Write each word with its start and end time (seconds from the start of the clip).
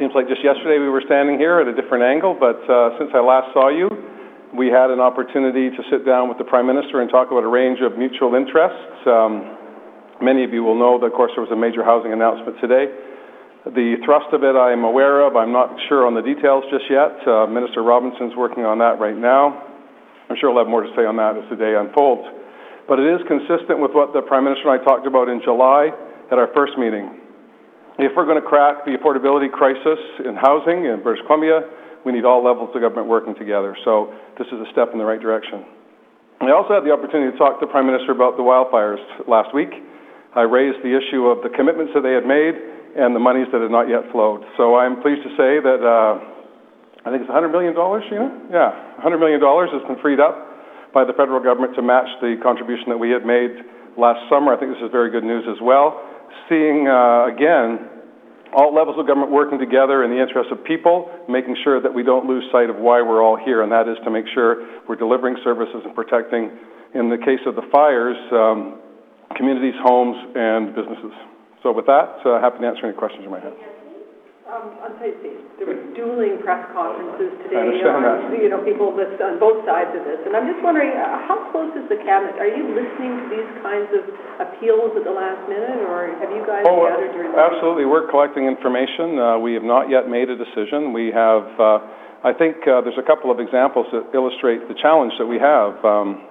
Seems 0.00 0.16
like 0.16 0.32
just 0.32 0.40
yesterday 0.40 0.80
we 0.80 0.88
were 0.88 1.04
standing 1.04 1.36
here 1.36 1.60
at 1.60 1.68
a 1.68 1.76
different 1.76 2.08
angle, 2.08 2.32
but 2.32 2.56
uh, 2.64 2.96
since 2.96 3.12
I 3.12 3.20
last 3.20 3.52
saw 3.52 3.68
you, 3.68 3.84
we 4.56 4.72
had 4.72 4.88
an 4.88 4.96
opportunity 4.96 5.68
to 5.68 5.82
sit 5.92 6.08
down 6.08 6.32
with 6.32 6.40
the 6.40 6.48
Prime 6.48 6.64
Minister 6.64 7.04
and 7.04 7.12
talk 7.12 7.28
about 7.28 7.44
a 7.44 7.52
range 7.52 7.84
of 7.84 8.00
mutual 8.00 8.32
interests. 8.32 8.96
Um, 9.04 10.24
many 10.24 10.40
of 10.40 10.56
you 10.56 10.64
will 10.64 10.80
know 10.80 10.96
that, 10.96 11.12
of 11.12 11.12
course, 11.12 11.36
there 11.36 11.44
was 11.44 11.52
a 11.52 11.60
major 11.60 11.84
housing 11.84 12.16
announcement 12.16 12.56
today. 12.64 12.88
The 13.68 14.00
thrust 14.08 14.32
of 14.32 14.40
it 14.40 14.56
I'm 14.56 14.88
aware 14.88 15.20
of. 15.20 15.36
I'm 15.36 15.52
not 15.52 15.68
sure 15.92 16.08
on 16.08 16.16
the 16.16 16.24
details 16.24 16.64
just 16.72 16.88
yet. 16.88 17.20
Uh, 17.28 17.44
Minister 17.44 17.84
Robinson's 17.84 18.32
working 18.40 18.64
on 18.64 18.80
that 18.80 18.96
right 18.96 19.12
now. 19.12 19.52
I'm 20.32 20.36
sure 20.40 20.48
we'll 20.48 20.64
have 20.64 20.72
more 20.72 20.80
to 20.80 20.92
say 20.96 21.04
on 21.04 21.20
that 21.20 21.36
as 21.36 21.44
the 21.52 21.60
day 21.60 21.76
unfolds. 21.76 22.24
But 22.88 23.04
it 23.04 23.04
is 23.04 23.20
consistent 23.28 23.84
with 23.84 23.92
what 23.92 24.16
the 24.16 24.24
Prime 24.24 24.48
Minister 24.48 24.72
and 24.72 24.80
I 24.80 24.82
talked 24.82 25.04
about 25.04 25.28
in 25.28 25.44
July 25.44 25.92
at 26.32 26.40
our 26.40 26.48
first 26.56 26.80
meeting. 26.80 27.19
If 28.00 28.16
we're 28.16 28.24
going 28.24 28.40
to 28.40 28.48
crack 28.48 28.88
the 28.88 28.96
affordability 28.96 29.52
crisis 29.52 30.00
in 30.24 30.32
housing 30.32 30.88
in 30.88 31.04
British 31.04 31.20
Columbia, 31.28 31.68
we 32.00 32.16
need 32.16 32.24
all 32.24 32.40
levels 32.40 32.72
of 32.72 32.80
government 32.80 33.12
working 33.12 33.36
together. 33.36 33.76
So 33.84 34.16
this 34.40 34.48
is 34.48 34.56
a 34.56 34.68
step 34.72 34.96
in 34.96 34.98
the 34.98 35.04
right 35.04 35.20
direction. 35.20 35.68
I 36.40 36.48
also 36.56 36.72
had 36.72 36.88
the 36.88 36.96
opportunity 36.96 37.28
to 37.28 37.36
talk 37.36 37.60
to 37.60 37.68
the 37.68 37.68
Prime 37.68 37.84
Minister 37.84 38.16
about 38.16 38.40
the 38.40 38.42
wildfires 38.42 39.04
last 39.28 39.52
week. 39.52 39.68
I 40.32 40.48
raised 40.48 40.80
the 40.80 40.96
issue 40.96 41.28
of 41.28 41.44
the 41.44 41.52
commitments 41.52 41.92
that 41.92 42.00
they 42.00 42.16
had 42.16 42.24
made 42.24 42.56
and 42.96 43.12
the 43.12 43.20
monies 43.20 43.52
that 43.52 43.60
had 43.60 43.68
not 43.68 43.92
yet 43.92 44.08
flowed. 44.08 44.48
So 44.56 44.80
I'm 44.80 45.04
pleased 45.04 45.20
to 45.28 45.32
say 45.36 45.60
that 45.60 45.84
uh, 45.84 47.04
I 47.04 47.12
think 47.12 47.20
it's 47.20 47.28
$100 47.28 47.52
million, 47.52 47.76
Sheena? 47.76 48.48
Yeah, 48.48 49.04
$100 49.04 49.20
million 49.20 49.44
has 49.44 49.84
been 49.84 50.00
freed 50.00 50.24
up 50.24 50.40
by 50.96 51.04
the 51.04 51.12
federal 51.12 51.44
government 51.44 51.76
to 51.76 51.84
match 51.84 52.08
the 52.24 52.40
contribution 52.40 52.88
that 52.88 52.96
we 52.96 53.12
had 53.12 53.28
made 53.28 53.60
last 54.00 54.24
summer. 54.32 54.56
I 54.56 54.58
think 54.58 54.72
this 54.72 54.80
is 54.80 54.88
very 54.88 55.12
good 55.12 55.28
news 55.28 55.44
as 55.44 55.60
well. 55.60 56.09
Seeing, 56.48 56.88
uh, 56.88 57.26
again, 57.26 57.88
all 58.52 58.74
levels 58.74 58.98
of 58.98 59.06
government 59.06 59.30
working 59.30 59.58
together 59.58 60.02
in 60.02 60.10
the 60.10 60.20
interest 60.20 60.50
of 60.50 60.64
people, 60.64 61.10
making 61.28 61.56
sure 61.62 61.80
that 61.80 61.92
we 61.92 62.02
don't 62.02 62.26
lose 62.26 62.44
sight 62.50 62.68
of 62.70 62.76
why 62.76 63.00
we're 63.00 63.22
all 63.22 63.36
here, 63.36 63.62
and 63.62 63.70
that 63.70 63.88
is 63.88 63.96
to 64.04 64.10
make 64.10 64.26
sure 64.34 64.66
we're 64.88 64.96
delivering 64.96 65.36
services 65.44 65.82
and 65.84 65.94
protecting, 65.94 66.50
in 66.94 67.08
the 67.08 67.18
case 67.18 67.40
of 67.46 67.54
the 67.54 67.62
fires, 67.70 68.18
um, 68.32 68.80
communities, 69.36 69.74
homes, 69.82 70.16
and 70.34 70.74
businesses. 70.74 71.12
So 71.62 71.72
with 71.72 71.86
that, 71.86 72.18
uh, 72.26 72.40
happy 72.40 72.58
to 72.58 72.66
answer 72.66 72.86
any 72.86 72.96
questions 72.96 73.22
you 73.22 73.30
might 73.30 73.44
have. 73.44 73.79
Um, 74.50 74.74
on 74.82 74.98
there 74.98 75.62
were 75.62 75.78
dueling 75.94 76.42
press 76.42 76.58
conferences 76.74 77.30
today. 77.46 77.54
I 77.54 77.70
understand 77.70 78.02
that. 78.02 78.34
You 78.34 78.50
know, 78.50 78.58
people 78.66 78.90
list 78.90 79.22
on 79.22 79.38
both 79.38 79.62
sides 79.62 79.94
of 79.94 80.02
this, 80.02 80.18
and 80.26 80.34
I'm 80.34 80.50
just 80.50 80.58
wondering, 80.66 80.90
uh, 80.90 81.22
how 81.30 81.54
close 81.54 81.70
is 81.78 81.86
the 81.86 82.02
cabinet? 82.02 82.34
Are 82.42 82.50
you 82.50 82.66
listening 82.74 83.14
to 83.14 83.26
these 83.30 83.50
kinds 83.62 83.86
of 83.94 84.02
appeals 84.42 84.98
at 84.98 85.06
the 85.06 85.14
last 85.14 85.38
minute, 85.46 85.86
or 85.86 86.10
have 86.18 86.34
you 86.34 86.42
guys 86.42 86.66
oh, 86.66 86.82
gathered 86.82 87.14
during? 87.14 87.30
Absolutely, 87.30 87.86
we're 87.86 88.10
collecting 88.10 88.50
information. 88.50 89.22
Uh, 89.22 89.38
we 89.38 89.54
have 89.54 89.62
not 89.62 89.86
yet 89.86 90.10
made 90.10 90.26
a 90.26 90.34
decision. 90.34 90.90
We 90.90 91.14
have. 91.14 91.46
Uh, 91.54 92.26
I 92.26 92.34
think 92.34 92.66
uh, 92.66 92.82
there's 92.82 92.98
a 92.98 93.06
couple 93.06 93.30
of 93.30 93.38
examples 93.38 93.86
that 93.94 94.10
illustrate 94.18 94.66
the 94.66 94.74
challenge 94.82 95.14
that 95.22 95.30
we 95.30 95.38
have. 95.38 95.78
Um, 95.86 96.26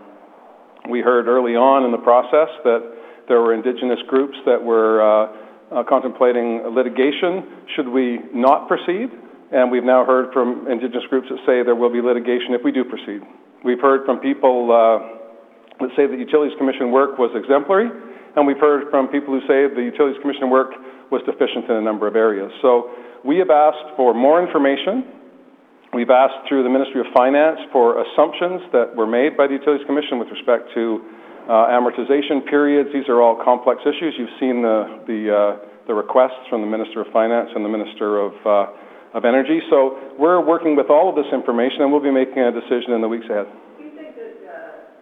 we 0.91 0.99
heard 0.99 1.31
early 1.31 1.55
on 1.55 1.87
in 1.87 1.95
the 1.95 2.03
process 2.03 2.51
that 2.67 2.83
there 3.31 3.39
were 3.39 3.55
Indigenous 3.55 4.03
groups 4.11 4.35
that 4.43 4.59
were 4.59 4.99
uh, 4.99 5.48
contemplating 5.87 6.65
litigation 6.73 7.65
should 7.75 7.87
we 7.87 8.19
not 8.33 8.67
proceed. 8.67 9.09
And 9.51 9.71
we've 9.71 9.83
now 9.83 10.05
heard 10.05 10.31
from 10.33 10.69
Indigenous 10.69 11.05
groups 11.09 11.27
that 11.29 11.41
say 11.45 11.63
there 11.65 11.75
will 11.75 11.91
be 11.91 12.01
litigation 12.01 12.53
if 12.53 12.61
we 12.63 12.71
do 12.71 12.85
proceed. 12.85 13.21
We've 13.65 13.81
heard 13.81 14.05
from 14.05 14.19
people 14.19 14.69
uh, 14.69 15.81
that 15.81 15.89
say 15.97 16.05
the 16.05 16.17
Utilities 16.17 16.57
Commission 16.57 16.91
work 16.91 17.17
was 17.17 17.33
exemplary, 17.33 17.89
and 18.35 18.45
we've 18.45 18.61
heard 18.61 18.89
from 18.93 19.09
people 19.09 19.33
who 19.33 19.41
say 19.49 19.65
the 19.65 19.81
Utilities 19.81 20.21
Commission 20.21 20.49
work 20.49 20.77
was 21.09 21.25
deficient 21.25 21.65
in 21.65 21.81
a 21.81 21.81
number 21.81 22.05
of 22.05 22.15
areas. 22.15 22.53
So 22.61 22.93
we 23.25 23.41
have 23.41 23.49
asked 23.49 23.97
for 23.97 24.13
more 24.13 24.37
information. 24.37 25.17
We've 25.93 26.13
asked 26.13 26.45
through 26.47 26.61
the 26.61 26.69
Ministry 26.69 27.01
of 27.01 27.09
Finance 27.17 27.59
for 27.73 27.97
assumptions 27.97 28.61
that 28.71 28.93
were 28.93 29.09
made 29.09 29.33
by 29.35 29.49
the 29.49 29.57
Utilities 29.57 29.85
Commission 29.89 30.21
with 30.21 30.29
respect 30.29 30.69
to 30.77 31.01
uh, 31.01 31.18
amortization 31.49 32.45
periods, 32.45 32.89
these 32.93 33.09
are 33.09 33.21
all 33.21 33.41
complex 33.43 33.81
issues. 33.81 34.13
You've 34.17 34.37
seen 34.39 34.61
the, 34.61 35.01
the, 35.07 35.19
uh, 35.33 35.67
the 35.87 35.93
requests 35.93 36.45
from 36.49 36.61
the 36.61 36.67
Minister 36.69 37.01
of 37.01 37.07
Finance 37.11 37.49
and 37.55 37.65
the 37.65 37.69
Minister 37.69 38.21
of, 38.21 38.33
uh, 38.45 39.17
of 39.17 39.25
Energy. 39.25 39.59
So 39.69 40.13
we're 40.19 40.45
working 40.45 40.75
with 40.75 40.89
all 40.89 41.09
of 41.09 41.15
this 41.17 41.25
information 41.33 41.81
and 41.81 41.91
we'll 41.91 42.05
be 42.05 42.13
making 42.13 42.37
a 42.37 42.53
decision 42.53 42.93
in 42.93 43.01
the 43.01 43.09
weeks 43.09 43.25
ahead. 43.25 43.49
Do 43.49 43.83
you 43.83 43.97
think 43.97 44.13
that 44.13 44.93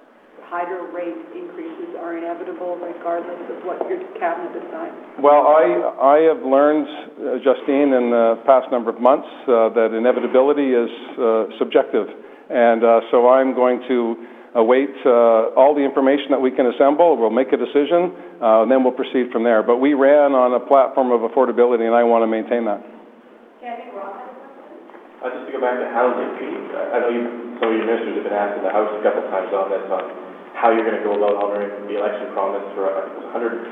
hydro 0.48 0.88
rate 0.96 1.20
increases 1.36 1.92
are 2.00 2.16
inevitable 2.16 2.80
regardless 2.80 3.44
of 3.52 3.68
what 3.68 3.84
your 3.92 4.00
cabinet 4.16 4.56
decides? 4.56 4.96
Well, 5.20 5.44
I, 5.44 5.68
I 6.00 6.18
have 6.32 6.40
learned, 6.48 6.88
uh, 6.88 7.44
Justine, 7.44 7.92
in 7.92 8.16
the 8.16 8.40
past 8.48 8.72
number 8.72 8.90
of 8.90 9.04
months 9.04 9.28
uh, 9.52 9.76
that 9.76 9.92
inevitability 9.92 10.72
is 10.72 10.92
uh, 11.20 11.52
subjective. 11.60 12.08
And 12.48 12.80
uh, 12.88 13.04
so 13.12 13.28
I'm 13.28 13.52
going 13.52 13.84
to 13.92 14.37
await 14.58 14.90
uh, 15.06 15.54
all 15.54 15.78
the 15.78 15.86
information 15.86 16.34
that 16.34 16.42
we 16.42 16.50
can 16.50 16.66
assemble. 16.74 17.14
We'll 17.14 17.30
make 17.30 17.54
a 17.54 17.62
decision, 17.62 18.42
uh, 18.42 18.66
and 18.66 18.72
then 18.74 18.82
we'll 18.82 18.98
proceed 18.98 19.30
from 19.30 19.46
there. 19.46 19.62
But 19.62 19.78
we 19.78 19.94
ran 19.94 20.34
on 20.34 20.58
a 20.58 20.60
platform 20.66 21.14
of 21.14 21.22
affordability, 21.22 21.86
and 21.86 21.94
I 21.94 22.02
want 22.02 22.26
to 22.26 22.30
maintain 22.30 22.66
that. 22.66 22.82
Uh, 25.22 25.30
just 25.30 25.46
to 25.50 25.52
go 25.54 25.62
back 25.62 25.78
to 25.78 25.86
housing, 25.94 26.30
I 26.94 26.98
know 27.06 27.10
you, 27.14 27.58
some 27.62 27.70
of 27.70 27.76
your 27.78 27.86
ministers 27.86 28.18
have 28.18 28.26
been 28.26 28.38
asked 28.38 28.58
in 28.58 28.66
the 28.66 28.74
House 28.74 28.90
a 28.98 29.02
couple 29.06 29.22
of 29.26 29.30
times 29.30 29.54
on 29.54 29.70
this, 29.70 29.86
on 29.94 30.04
how 30.58 30.74
you're 30.74 30.86
going 30.86 30.98
to 30.98 31.06
go 31.06 31.14
about 31.22 31.38
honoring 31.38 31.70
the 31.86 32.02
election 32.02 32.34
promise 32.34 32.66
for 32.74 32.90
uh, 32.90 33.34
114,000 33.38 33.70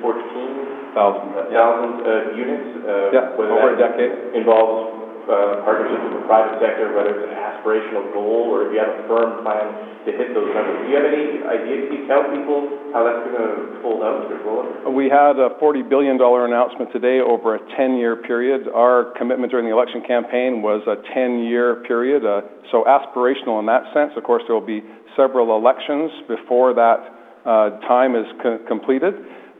uh, 0.94 2.34
units. 2.38 2.69
Uh, 2.85 3.09
yeah, 3.09 3.34
over 3.34 3.74
a 3.74 3.78
decade. 3.78 4.38
Involves 4.38 5.05
uh, 5.25 5.66
partnerships 5.66 6.06
with 6.06 6.22
the 6.22 6.25
private 6.30 6.62
sector, 6.62 6.94
whether 6.94 7.18
it's 7.18 7.25
an 7.25 7.34
aspirational 7.34 8.13
goal 8.13 8.53
or 8.53 8.69
if 8.69 8.74
you 8.74 8.80
have 8.80 8.94
a 8.94 9.03
firm 9.09 9.41
plan 9.41 9.66
to 10.06 10.13
hit 10.13 10.38
those 10.38 10.50
numbers. 10.53 10.86
Do 10.86 10.94
you 10.94 10.97
have 11.02 11.09
any 11.09 11.25
idea? 11.41 11.75
Can 11.90 11.94
you 11.97 12.06
tell 12.06 12.24
people 12.30 12.69
how 12.94 13.02
that's 13.02 13.25
going 13.25 13.38
to 13.41 13.52
fold 13.81 14.06
out 14.06 14.30
or 14.30 14.38
roll 14.46 14.59
out? 14.69 14.94
We 14.94 15.09
had 15.09 15.41
a 15.41 15.58
$40 15.58 15.81
billion 15.90 16.22
announcement 16.22 16.94
today 16.94 17.19
over 17.19 17.58
a 17.58 17.62
10-year 17.74 18.22
period. 18.22 18.69
Our 18.69 19.13
commitment 19.18 19.50
during 19.50 19.66
the 19.66 19.74
election 19.74 20.06
campaign 20.06 20.62
was 20.62 20.86
a 20.86 21.02
10-year 21.18 21.84
period, 21.90 22.22
uh, 22.22 22.46
so 22.72 22.86
aspirational 22.86 23.59
in 23.59 23.66
that 23.66 23.90
sense. 23.94 24.13
Of 24.16 24.24
course, 24.24 24.44
there 24.46 24.53
will 24.53 24.66
be 24.66 24.86
several 25.18 25.57
elections 25.57 26.12
before 26.30 26.74
that 26.78 27.02
uh, 27.46 27.81
time 27.90 28.16
is 28.16 28.25
co- 28.42 28.59
completed. 28.68 29.13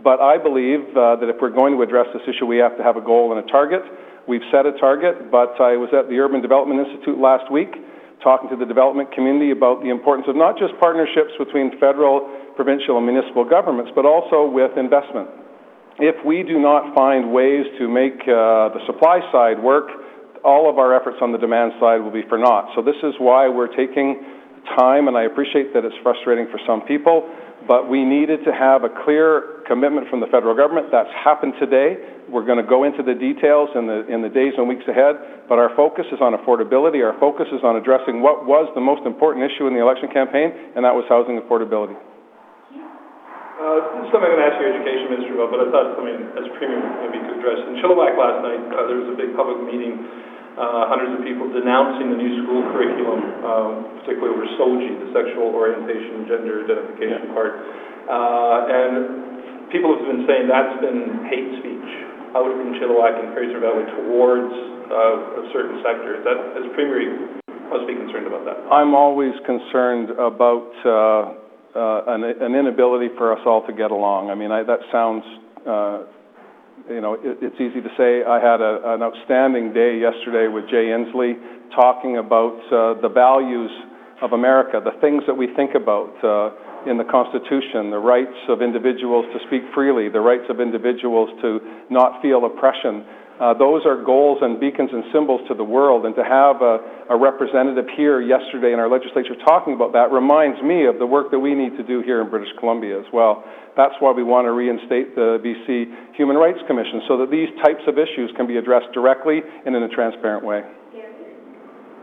But 0.06 0.22
I 0.22 0.38
believe 0.38 0.86
uh, 0.94 1.18
that 1.18 1.34
if 1.34 1.42
we're 1.42 1.50
going 1.50 1.74
to 1.74 1.82
address 1.82 2.06
this 2.14 2.22
issue, 2.30 2.46
we 2.46 2.58
have 2.58 2.78
to 2.78 2.84
have 2.84 2.98
a 2.98 3.02
goal 3.02 3.34
and 3.34 3.42
a 3.42 3.48
target. 3.50 3.82
We've 4.28 4.46
set 4.52 4.66
a 4.66 4.74
target, 4.82 5.30
but 5.30 5.62
I 5.62 5.78
was 5.78 5.94
at 5.94 6.10
the 6.10 6.18
Urban 6.18 6.42
Development 6.42 6.82
Institute 6.82 7.22
last 7.22 7.52
week 7.52 7.70
talking 8.24 8.50
to 8.50 8.58
the 8.58 8.66
development 8.66 9.14
community 9.14 9.52
about 9.52 9.86
the 9.86 9.94
importance 9.94 10.26
of 10.28 10.36
not 10.36 10.58
just 10.58 10.74
partnerships 10.82 11.30
between 11.38 11.78
federal, 11.78 12.26
provincial, 12.58 12.98
and 12.98 13.06
municipal 13.06 13.46
governments, 13.46 13.92
but 13.94 14.02
also 14.02 14.50
with 14.50 14.74
investment. 14.82 15.30
If 16.02 16.18
we 16.26 16.42
do 16.42 16.58
not 16.58 16.96
find 16.98 17.32
ways 17.32 17.70
to 17.78 17.88
make 17.88 18.18
uh, 18.26 18.74
the 18.74 18.82
supply 18.90 19.22
side 19.32 19.62
work, 19.62 19.88
all 20.44 20.70
of 20.70 20.78
our 20.82 20.98
efforts 20.98 21.18
on 21.22 21.32
the 21.32 21.38
demand 21.38 21.74
side 21.80 22.02
will 22.02 22.12
be 22.12 22.26
for 22.28 22.38
naught. 22.38 22.74
So 22.76 22.82
this 22.82 22.98
is 23.06 23.14
why 23.22 23.48
we're 23.48 23.72
taking 23.72 24.35
time, 24.74 25.08
and 25.08 25.16
I 25.18 25.24
appreciate 25.30 25.74
that 25.74 25.86
it's 25.86 25.96
frustrating 26.02 26.48
for 26.50 26.60
some 26.66 26.82
people, 26.90 27.30
but 27.68 27.90
we 27.90 28.06
needed 28.06 28.46
to 28.46 28.54
have 28.54 28.84
a 28.84 28.92
clear 29.06 29.62
commitment 29.66 30.10
from 30.10 30.22
the 30.22 30.30
federal 30.30 30.54
government. 30.54 30.94
That's 30.94 31.10
happened 31.14 31.54
today. 31.60 31.98
We're 32.30 32.46
going 32.46 32.62
to 32.62 32.66
go 32.66 32.86
into 32.86 33.02
the 33.02 33.14
details 33.14 33.70
in 33.74 33.86
the, 33.86 34.06
in 34.10 34.22
the 34.22 34.30
days 34.30 34.54
and 34.58 34.70
weeks 34.70 34.86
ahead, 34.90 35.46
but 35.50 35.58
our 35.58 35.74
focus 35.78 36.06
is 36.14 36.22
on 36.22 36.34
affordability. 36.34 37.02
Our 37.02 37.18
focus 37.22 37.46
is 37.54 37.62
on 37.62 37.78
addressing 37.78 38.22
what 38.22 38.46
was 38.46 38.70
the 38.74 38.82
most 38.82 39.06
important 39.06 39.46
issue 39.46 39.66
in 39.70 39.74
the 39.74 39.82
election 39.82 40.10
campaign, 40.10 40.54
and 40.74 40.86
that 40.86 40.94
was 40.94 41.06
housing 41.10 41.38
affordability. 41.42 41.98
Uh, 43.56 44.04
this 44.04 44.06
is 44.06 44.10
something 44.12 44.30
I'm 44.30 44.36
going 44.36 44.46
to 44.46 44.50
ask 44.52 44.60
your 44.60 44.68
education 44.68 45.06
minister 45.16 45.34
about, 45.40 45.50
but 45.50 45.60
I 45.64 45.68
thought 45.72 45.96
something 45.96 46.20
as 46.38 46.46
premium 46.60 46.86
maybe 47.02 47.24
could 47.24 47.40
address. 47.40 47.60
In 47.66 47.80
Chilliwack 47.80 48.14
last 48.20 48.44
night, 48.44 48.62
uh, 48.68 48.84
there 48.86 49.00
was 49.00 49.10
a 49.10 49.18
big 49.18 49.32
public 49.32 49.64
meeting, 49.64 49.96
uh, 50.56 50.88
hundreds 50.88 51.20
of 51.20 51.22
people 51.28 51.52
denouncing 51.52 52.16
the 52.16 52.20
new 52.20 52.34
school 52.44 52.64
curriculum, 52.72 53.22
um, 53.44 53.72
particularly 54.02 54.32
over 54.36 54.48
SOGI, 54.56 54.92
the 55.04 55.10
sexual 55.12 55.52
orientation, 55.52 56.26
gender 56.32 56.64
identification 56.64 57.28
yeah. 57.28 57.36
part. 57.36 57.54
Uh, 58.08 58.60
and 58.72 58.94
people 59.70 59.92
have 59.92 60.06
been 60.08 60.24
saying 60.24 60.48
that's 60.48 60.80
been 60.80 61.28
hate 61.28 61.50
speech 61.60 61.90
out 62.36 62.52
in 62.52 62.76
Chilliwack 62.80 63.16
and 63.16 63.32
Fraser 63.32 63.60
Valley 63.64 63.88
towards 63.96 64.52
uh, 64.92 65.40
a 65.40 65.44
certain 65.56 65.80
sector. 65.84 66.20
That, 66.24 66.60
as 66.60 66.64
a 66.68 66.72
Premier, 66.76 67.40
must 67.72 67.88
be 67.88 67.96
concerned 67.96 68.28
about 68.28 68.44
that. 68.46 68.58
I'm 68.72 68.94
always 68.94 69.34
concerned 69.46 70.12
about 70.12 70.72
uh, 70.86 71.80
uh, 71.80 72.14
an, 72.14 72.24
an, 72.24 72.56
inability 72.56 73.10
for 73.18 73.34
us 73.34 73.40
all 73.46 73.66
to 73.68 73.74
get 73.74 73.92
along. 73.92 74.30
I 74.30 74.36
mean, 74.36 74.52
I, 74.52 74.64
that 74.64 74.80
sounds, 74.92 75.24
uh, 75.68 76.04
you 76.90 77.02
know, 77.02 77.14
it, 77.14 77.38
it's 77.42 77.60
easy 77.60 77.82
to 77.82 77.90
say. 77.98 78.24
I 78.24 78.40
had 78.40 78.62
a, 78.62 78.94
an 78.94 79.04
outstanding 79.04 79.74
day 79.74 80.00
yesterday 80.00 80.48
with 80.48 80.70
Jay 80.70 80.94
Inslee 80.94 81.36
talking 81.74 82.18
about 82.18 82.58
uh, 82.72 83.02
the 83.02 83.10
values 83.10 83.72
of 84.22 84.32
America, 84.32 84.80
the 84.84 84.96
things 85.02 85.24
that 85.28 85.36
we 85.36 85.48
think 85.56 85.76
about 85.76 86.14
uh, 86.24 86.90
in 86.90 86.98
the 86.98 87.04
Constitution, 87.04 87.90
the 87.90 88.00
rights 88.00 88.38
of 88.48 88.62
individuals 88.62 89.26
to 89.34 89.40
speak 89.48 89.64
freely, 89.74 90.08
the 90.08 90.22
rights 90.22 90.46
of 90.50 90.62
individuals 90.62 91.30
to 91.42 91.60
not 91.90 92.22
feel 92.22 92.46
oppression. 92.46 93.04
Uh, 93.36 93.52
those 93.52 93.84
are 93.84 94.00
goals 94.00 94.40
and 94.40 94.62
beacons 94.62 94.90
and 94.94 95.04
symbols 95.12 95.42
to 95.50 95.54
the 95.54 95.64
world, 95.64 96.06
and 96.06 96.16
to 96.16 96.24
have 96.24 96.64
a, 96.64 96.80
a, 97.12 97.18
representative 97.20 97.84
here 97.98 98.22
yesterday 98.22 98.72
in 98.72 98.80
our 98.80 98.88
legislature 98.88 99.36
talking 99.44 99.76
about 99.76 99.92
that 99.92 100.08
reminds 100.08 100.62
me 100.64 100.88
of 100.88 101.00
the 101.00 101.06
work 101.06 101.32
that 101.32 101.40
we 101.40 101.54
need 101.54 101.76
to 101.76 101.84
do 101.84 102.00
here 102.00 102.22
in 102.22 102.30
British 102.30 102.54
Columbia 102.60 102.98
as 102.98 103.06
well. 103.12 103.44
That's 103.76 103.96
why 104.00 104.16
we 104.16 104.24
want 104.24 104.46
to 104.48 104.56
reinstate 104.56 105.16
the 105.20 105.44
BC 105.44 106.16
Human 106.16 106.38
Rights 106.38 106.64
Commission, 106.64 107.04
so 107.10 107.18
that 107.18 107.30
these 107.30 107.52
types 107.60 107.84
of 107.92 108.00
issues 108.00 108.32
can 108.38 108.48
be 108.48 108.56
addressed 108.56 108.94
directly 108.94 109.44
and 109.66 109.76
in 109.76 109.84
a 109.84 109.90
transparent 109.90 110.46
way. 110.46 110.64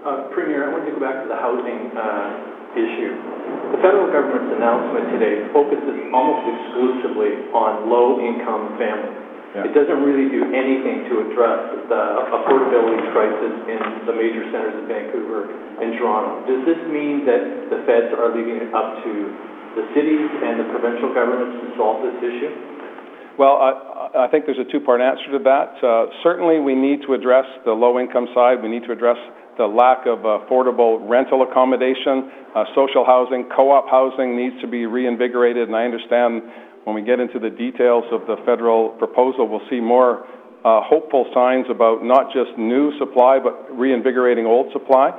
Uh, 0.02 0.26
Premier, 0.34 0.66
I 0.66 0.74
want 0.74 0.82
to 0.82 0.90
go 0.90 0.98
back 0.98 1.22
to 1.22 1.30
the 1.30 1.38
housing 1.38 1.94
uh, 1.94 2.74
issue. 2.74 3.14
The 3.70 3.78
federal 3.78 4.10
government's 4.10 4.50
announcement 4.50 5.14
today 5.14 5.46
focuses 5.54 5.94
almost 6.10 6.42
exclusively 6.42 7.46
on 7.54 7.86
low-income 7.86 8.82
families. 8.82 9.14
Yeah. 9.54 9.70
It 9.70 9.78
doesn't 9.78 10.02
really 10.02 10.26
do 10.26 10.42
anything 10.50 11.06
to 11.06 11.22
address 11.22 11.86
the 11.86 12.02
affordability 12.34 13.14
crisis 13.14 13.54
in 13.70 13.80
the 14.02 14.14
major 14.18 14.42
centers 14.50 14.74
of 14.82 14.90
Vancouver 14.90 15.54
and 15.78 15.94
Toronto. 15.94 16.50
Does 16.50 16.66
this 16.66 16.82
mean 16.90 17.22
that 17.22 17.70
the 17.70 17.86
feds 17.86 18.10
are 18.10 18.34
leaving 18.34 18.58
it 18.58 18.74
up 18.74 19.06
to 19.06 19.12
the 19.78 19.86
cities 19.94 20.26
and 20.42 20.66
the 20.66 20.68
provincial 20.74 21.14
governments 21.14 21.62
to 21.62 21.66
solve 21.78 22.02
this 22.02 22.18
issue? 22.26 22.50
Well, 23.38 23.54
I, 23.54 24.26
I 24.26 24.28
think 24.34 24.50
there's 24.50 24.58
a 24.58 24.66
two-part 24.66 24.98
answer 24.98 25.30
to 25.38 25.40
that. 25.46 25.78
Uh, 25.78 26.10
certainly, 26.26 26.58
we 26.58 26.74
need 26.74 27.06
to 27.06 27.14
address 27.14 27.46
the 27.62 27.72
low-income 27.72 28.34
side. 28.34 28.58
We 28.66 28.68
need 28.68 28.82
to 28.90 28.92
address 28.92 29.16
the 29.58 29.66
lack 29.66 30.06
of 30.06 30.20
affordable 30.20 30.98
rental 31.08 31.42
accommodation. 31.42 32.30
Uh, 32.54 32.64
social 32.74 33.04
housing, 33.04 33.48
co-op 33.54 33.88
housing 33.88 34.36
needs 34.36 34.60
to 34.60 34.66
be 34.66 34.86
reinvigorated, 34.86 35.68
and 35.68 35.76
I 35.76 35.84
understand 35.84 36.42
when 36.84 36.94
we 36.96 37.02
get 37.02 37.20
into 37.20 37.38
the 37.38 37.50
details 37.50 38.04
of 38.10 38.26
the 38.26 38.36
federal 38.44 38.90
proposal, 38.90 39.48
we'll 39.48 39.64
see 39.70 39.80
more 39.80 40.26
uh, 40.64 40.80
hopeful 40.82 41.30
signs 41.34 41.66
about 41.70 42.04
not 42.04 42.32
just 42.32 42.56
new 42.58 42.96
supply, 42.98 43.38
but 43.38 43.70
reinvigorating 43.76 44.46
old 44.46 44.72
supply. 44.72 45.10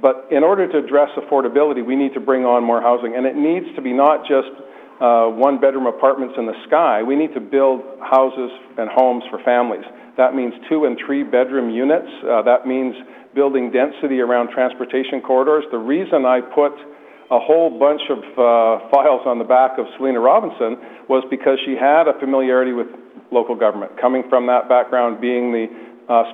But 0.00 0.28
in 0.30 0.44
order 0.44 0.70
to 0.70 0.78
address 0.78 1.10
affordability, 1.18 1.84
we 1.84 1.96
need 1.96 2.14
to 2.14 2.20
bring 2.20 2.44
on 2.44 2.62
more 2.62 2.80
housing, 2.80 3.16
and 3.16 3.26
it 3.26 3.34
needs 3.34 3.66
to 3.74 3.82
be 3.82 3.92
not 3.92 4.22
just 4.22 4.50
uh, 5.00 5.26
one 5.30 5.60
bedroom 5.60 5.86
apartments 5.86 6.34
in 6.38 6.46
the 6.46 6.58
sky. 6.66 7.02
We 7.02 7.14
need 7.14 7.34
to 7.34 7.40
build 7.40 7.82
houses 8.02 8.50
and 8.76 8.90
homes 8.90 9.22
for 9.30 9.38
families. 9.44 9.84
That 10.16 10.34
means 10.34 10.52
two 10.68 10.84
and 10.84 10.98
three 10.98 11.22
bedroom 11.22 11.70
units. 11.70 12.10
Uh, 12.26 12.42
that 12.42 12.66
means 12.66 12.94
building 13.34 13.70
density 13.70 14.18
around 14.20 14.50
transportation 14.50 15.20
corridors. 15.20 15.64
The 15.70 15.78
reason 15.78 16.26
I 16.26 16.40
put 16.40 16.72
a 17.30 17.38
whole 17.38 17.78
bunch 17.78 18.02
of 18.10 18.18
uh, 18.34 18.88
files 18.90 19.22
on 19.26 19.38
the 19.38 19.44
back 19.44 19.78
of 19.78 19.86
Selina 19.96 20.18
Robinson 20.18 20.80
was 21.08 21.22
because 21.30 21.58
she 21.64 21.76
had 21.78 22.08
a 22.08 22.18
familiarity 22.18 22.72
with 22.72 22.88
local 23.30 23.54
government, 23.54 23.92
coming 24.00 24.24
from 24.28 24.46
that 24.46 24.68
background, 24.68 25.20
being 25.20 25.52
the 25.52 25.68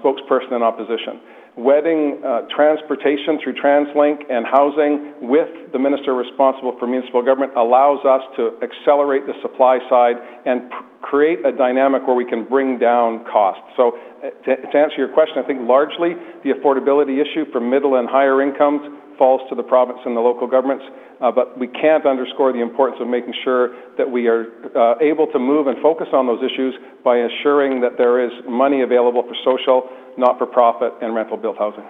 spokesperson 0.00 0.54
in 0.54 0.62
opposition. 0.62 1.20
Wedding 1.56 2.18
uh, 2.26 2.50
transportation 2.50 3.38
through 3.38 3.54
TransLink 3.54 4.26
and 4.28 4.44
housing 4.44 5.30
with 5.30 5.70
the 5.70 5.78
minister 5.78 6.12
responsible 6.12 6.74
for 6.80 6.88
municipal 6.88 7.22
government 7.22 7.54
allows 7.56 8.02
us 8.04 8.22
to 8.34 8.58
accelerate 8.58 9.22
the 9.26 9.38
supply 9.40 9.78
side 9.88 10.18
and 10.46 10.68
pr- 10.68 10.82
create 11.00 11.46
a 11.46 11.52
dynamic 11.52 12.08
where 12.08 12.16
we 12.16 12.24
can 12.26 12.42
bring 12.42 12.76
down 12.80 13.24
costs. 13.30 13.62
So, 13.76 13.94
uh, 14.18 14.34
to, 14.34 14.56
to 14.66 14.76
answer 14.76 14.98
your 14.98 15.14
question, 15.14 15.38
I 15.38 15.46
think 15.46 15.62
largely 15.62 16.18
the 16.42 16.50
affordability 16.58 17.22
issue 17.22 17.46
for 17.52 17.60
middle 17.60 18.02
and 18.02 18.08
higher 18.10 18.42
incomes 18.42 18.82
falls 19.16 19.40
to 19.48 19.54
the 19.54 19.62
province 19.62 20.00
and 20.04 20.16
the 20.16 20.20
local 20.20 20.48
governments, 20.48 20.84
uh, 21.24 21.32
but 21.32 21.56
we 21.56 21.66
can't 21.66 22.04
underscore 22.04 22.52
the 22.52 22.60
importance 22.60 23.00
of 23.00 23.08
making 23.08 23.32
sure 23.40 23.72
that 23.96 24.04
we 24.04 24.28
are 24.28 24.44
uh, 24.76 25.00
able 25.00 25.24
to 25.32 25.40
move 25.40 25.66
and 25.66 25.80
focus 25.80 26.08
on 26.12 26.28
those 26.28 26.44
issues 26.44 26.76
by 27.00 27.16
ensuring 27.16 27.80
that 27.80 27.96
there 27.96 28.20
is 28.20 28.28
money 28.44 28.84
available 28.84 29.24
for 29.24 29.32
social, 29.40 29.88
not-for-profit, 30.20 30.92
and 31.00 31.16
rental-built 31.16 31.56
housing. 31.56 31.80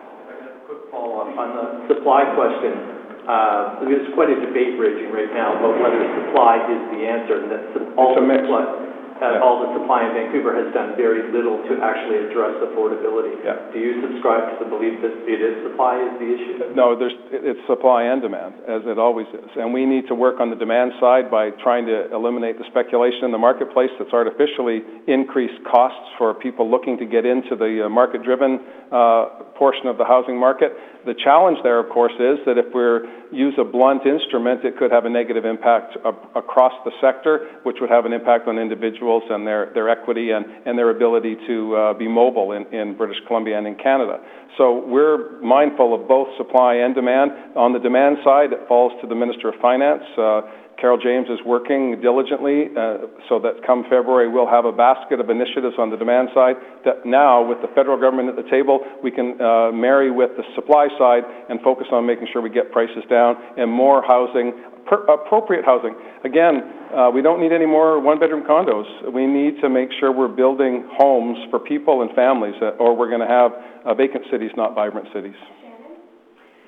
Quick 0.70 0.86
follow-up 0.94 1.34
on 1.34 1.48
the 1.50 1.66
supply 1.90 2.22
question. 2.38 2.94
Uh, 3.26 3.82
there's 3.90 4.06
quite 4.14 4.30
a 4.30 4.38
debate 4.38 4.78
raging 4.78 5.10
right 5.10 5.32
now 5.34 5.58
about 5.58 5.82
whether 5.82 5.98
supply 6.30 6.62
is 6.70 6.82
the 6.94 7.02
answer, 7.02 7.42
and 7.42 7.50
that 7.50 7.62
all 7.98 8.14
it's 8.14 8.20
a 8.20 8.22
mix. 8.22 8.46
Supply, 8.46 8.93
uh, 9.24 9.40
all 9.40 9.64
the 9.64 9.72
supply 9.80 10.04
in 10.04 10.12
Vancouver 10.12 10.52
has 10.52 10.68
done 10.76 10.92
very 11.00 11.32
little 11.32 11.56
to 11.64 11.80
actually 11.80 12.28
address 12.28 12.60
affordability. 12.60 13.40
Yeah. 13.40 13.72
Do 13.72 13.80
you 13.80 14.04
subscribe 14.04 14.52
to 14.52 14.54
the 14.60 14.68
belief 14.68 15.00
that 15.00 15.14
it 15.24 15.40
is 15.40 15.64
supply 15.64 15.96
is 15.96 16.12
the 16.20 16.28
issue? 16.28 16.76
No, 16.76 16.92
there's, 16.92 17.16
it's 17.32 17.60
supply 17.64 18.04
and 18.12 18.20
demand, 18.20 18.60
as 18.68 18.84
it 18.84 19.00
always 19.00 19.26
is. 19.32 19.48
And 19.56 19.72
we 19.72 19.88
need 19.88 20.04
to 20.12 20.14
work 20.14 20.40
on 20.44 20.52
the 20.52 20.56
demand 20.60 20.92
side 21.00 21.30
by 21.32 21.50
trying 21.64 21.86
to 21.86 22.12
eliminate 22.12 22.60
the 22.60 22.68
speculation 22.68 23.24
in 23.24 23.32
the 23.32 23.40
marketplace 23.40 23.90
that's 23.96 24.12
artificially 24.12 24.84
increased 25.08 25.56
costs 25.64 26.04
for 26.18 26.34
people 26.34 26.68
looking 26.68 26.98
to 26.98 27.06
get 27.06 27.24
into 27.24 27.56
the 27.56 27.86
uh, 27.86 27.88
market-driven 27.88 28.60
uh, 28.92 29.48
portion 29.56 29.86
of 29.86 29.96
the 29.96 30.04
housing 30.04 30.38
market. 30.38 30.72
The 31.06 31.14
challenge 31.14 31.58
there, 31.62 31.78
of 31.78 31.92
course, 31.92 32.14
is 32.16 32.40
that 32.46 32.56
if 32.56 32.72
we 32.72 33.36
use 33.36 33.54
a 33.58 33.64
blunt 33.64 34.06
instrument, 34.06 34.64
it 34.64 34.78
could 34.78 34.90
have 34.90 35.04
a 35.04 35.10
negative 35.10 35.44
impact 35.44 35.96
across 36.34 36.72
the 36.84 36.92
sector, 37.00 37.60
which 37.62 37.76
would 37.80 37.90
have 37.90 38.06
an 38.06 38.12
impact 38.12 38.48
on 38.48 38.58
individuals 38.58 39.13
and 39.30 39.46
their, 39.46 39.70
their 39.74 39.88
equity 39.88 40.30
and, 40.30 40.44
and 40.66 40.78
their 40.78 40.90
ability 40.90 41.36
to 41.46 41.76
uh, 41.76 41.94
be 41.94 42.08
mobile 42.08 42.52
in, 42.52 42.66
in 42.74 42.96
British 42.96 43.18
Columbia 43.26 43.58
and 43.58 43.66
in 43.66 43.76
Canada. 43.76 44.18
So 44.58 44.84
we're 44.86 45.40
mindful 45.40 45.94
of 45.94 46.06
both 46.06 46.28
supply 46.36 46.74
and 46.74 46.94
demand. 46.94 47.32
On 47.56 47.72
the 47.72 47.78
demand 47.78 48.18
side, 48.24 48.52
it 48.52 48.68
falls 48.68 48.92
to 49.00 49.08
the 49.08 49.14
Minister 49.14 49.48
of 49.48 49.54
Finance. 49.60 50.02
Uh, 50.16 50.42
Carole 50.80 50.98
James 50.98 51.26
is 51.28 51.38
working 51.46 52.00
diligently 52.00 52.68
uh, 52.76 53.06
so 53.28 53.38
that 53.40 53.64
come 53.66 53.84
February 53.84 54.28
we'll 54.28 54.48
have 54.48 54.64
a 54.64 54.72
basket 54.72 55.20
of 55.20 55.30
initiatives 55.30 55.76
on 55.78 55.90
the 55.90 55.96
demand 55.96 56.28
side 56.34 56.56
that 56.84 57.06
now, 57.06 57.42
with 57.42 57.60
the 57.62 57.68
federal 57.74 57.98
government 57.98 58.28
at 58.28 58.36
the 58.36 58.48
table, 58.50 58.80
we 59.02 59.10
can 59.10 59.40
uh, 59.40 59.70
marry 59.72 60.10
with 60.10 60.30
the 60.36 60.44
supply 60.54 60.88
side 60.98 61.22
and 61.48 61.60
focus 61.62 61.86
on 61.92 62.06
making 62.06 62.26
sure 62.32 62.42
we 62.42 62.50
get 62.50 62.72
prices 62.72 63.04
down 63.08 63.36
and 63.56 63.70
more 63.70 64.02
housing, 64.02 64.52
per- 64.86 65.04
appropriate 65.06 65.64
housing. 65.64 65.94
Again, 66.24 66.62
uh, 66.94 67.10
we 67.10 67.22
don't 67.22 67.40
need 67.40 67.52
any 67.52 67.66
more 67.66 68.00
one 68.00 68.18
bedroom 68.18 68.44
condos. 68.44 68.86
We 69.12 69.26
need 69.26 69.60
to 69.62 69.68
make 69.68 69.90
sure 70.00 70.12
we're 70.12 70.28
building 70.28 70.88
homes 70.98 71.38
for 71.50 71.58
people 71.58 72.02
and 72.02 72.10
families, 72.14 72.54
or 72.78 72.96
we're 72.96 73.08
going 73.08 73.24
to 73.24 73.26
have 73.26 73.52
uh, 73.84 73.94
vacant 73.94 74.24
cities, 74.30 74.50
not 74.56 74.74
vibrant 74.74 75.08
cities. 75.14 75.36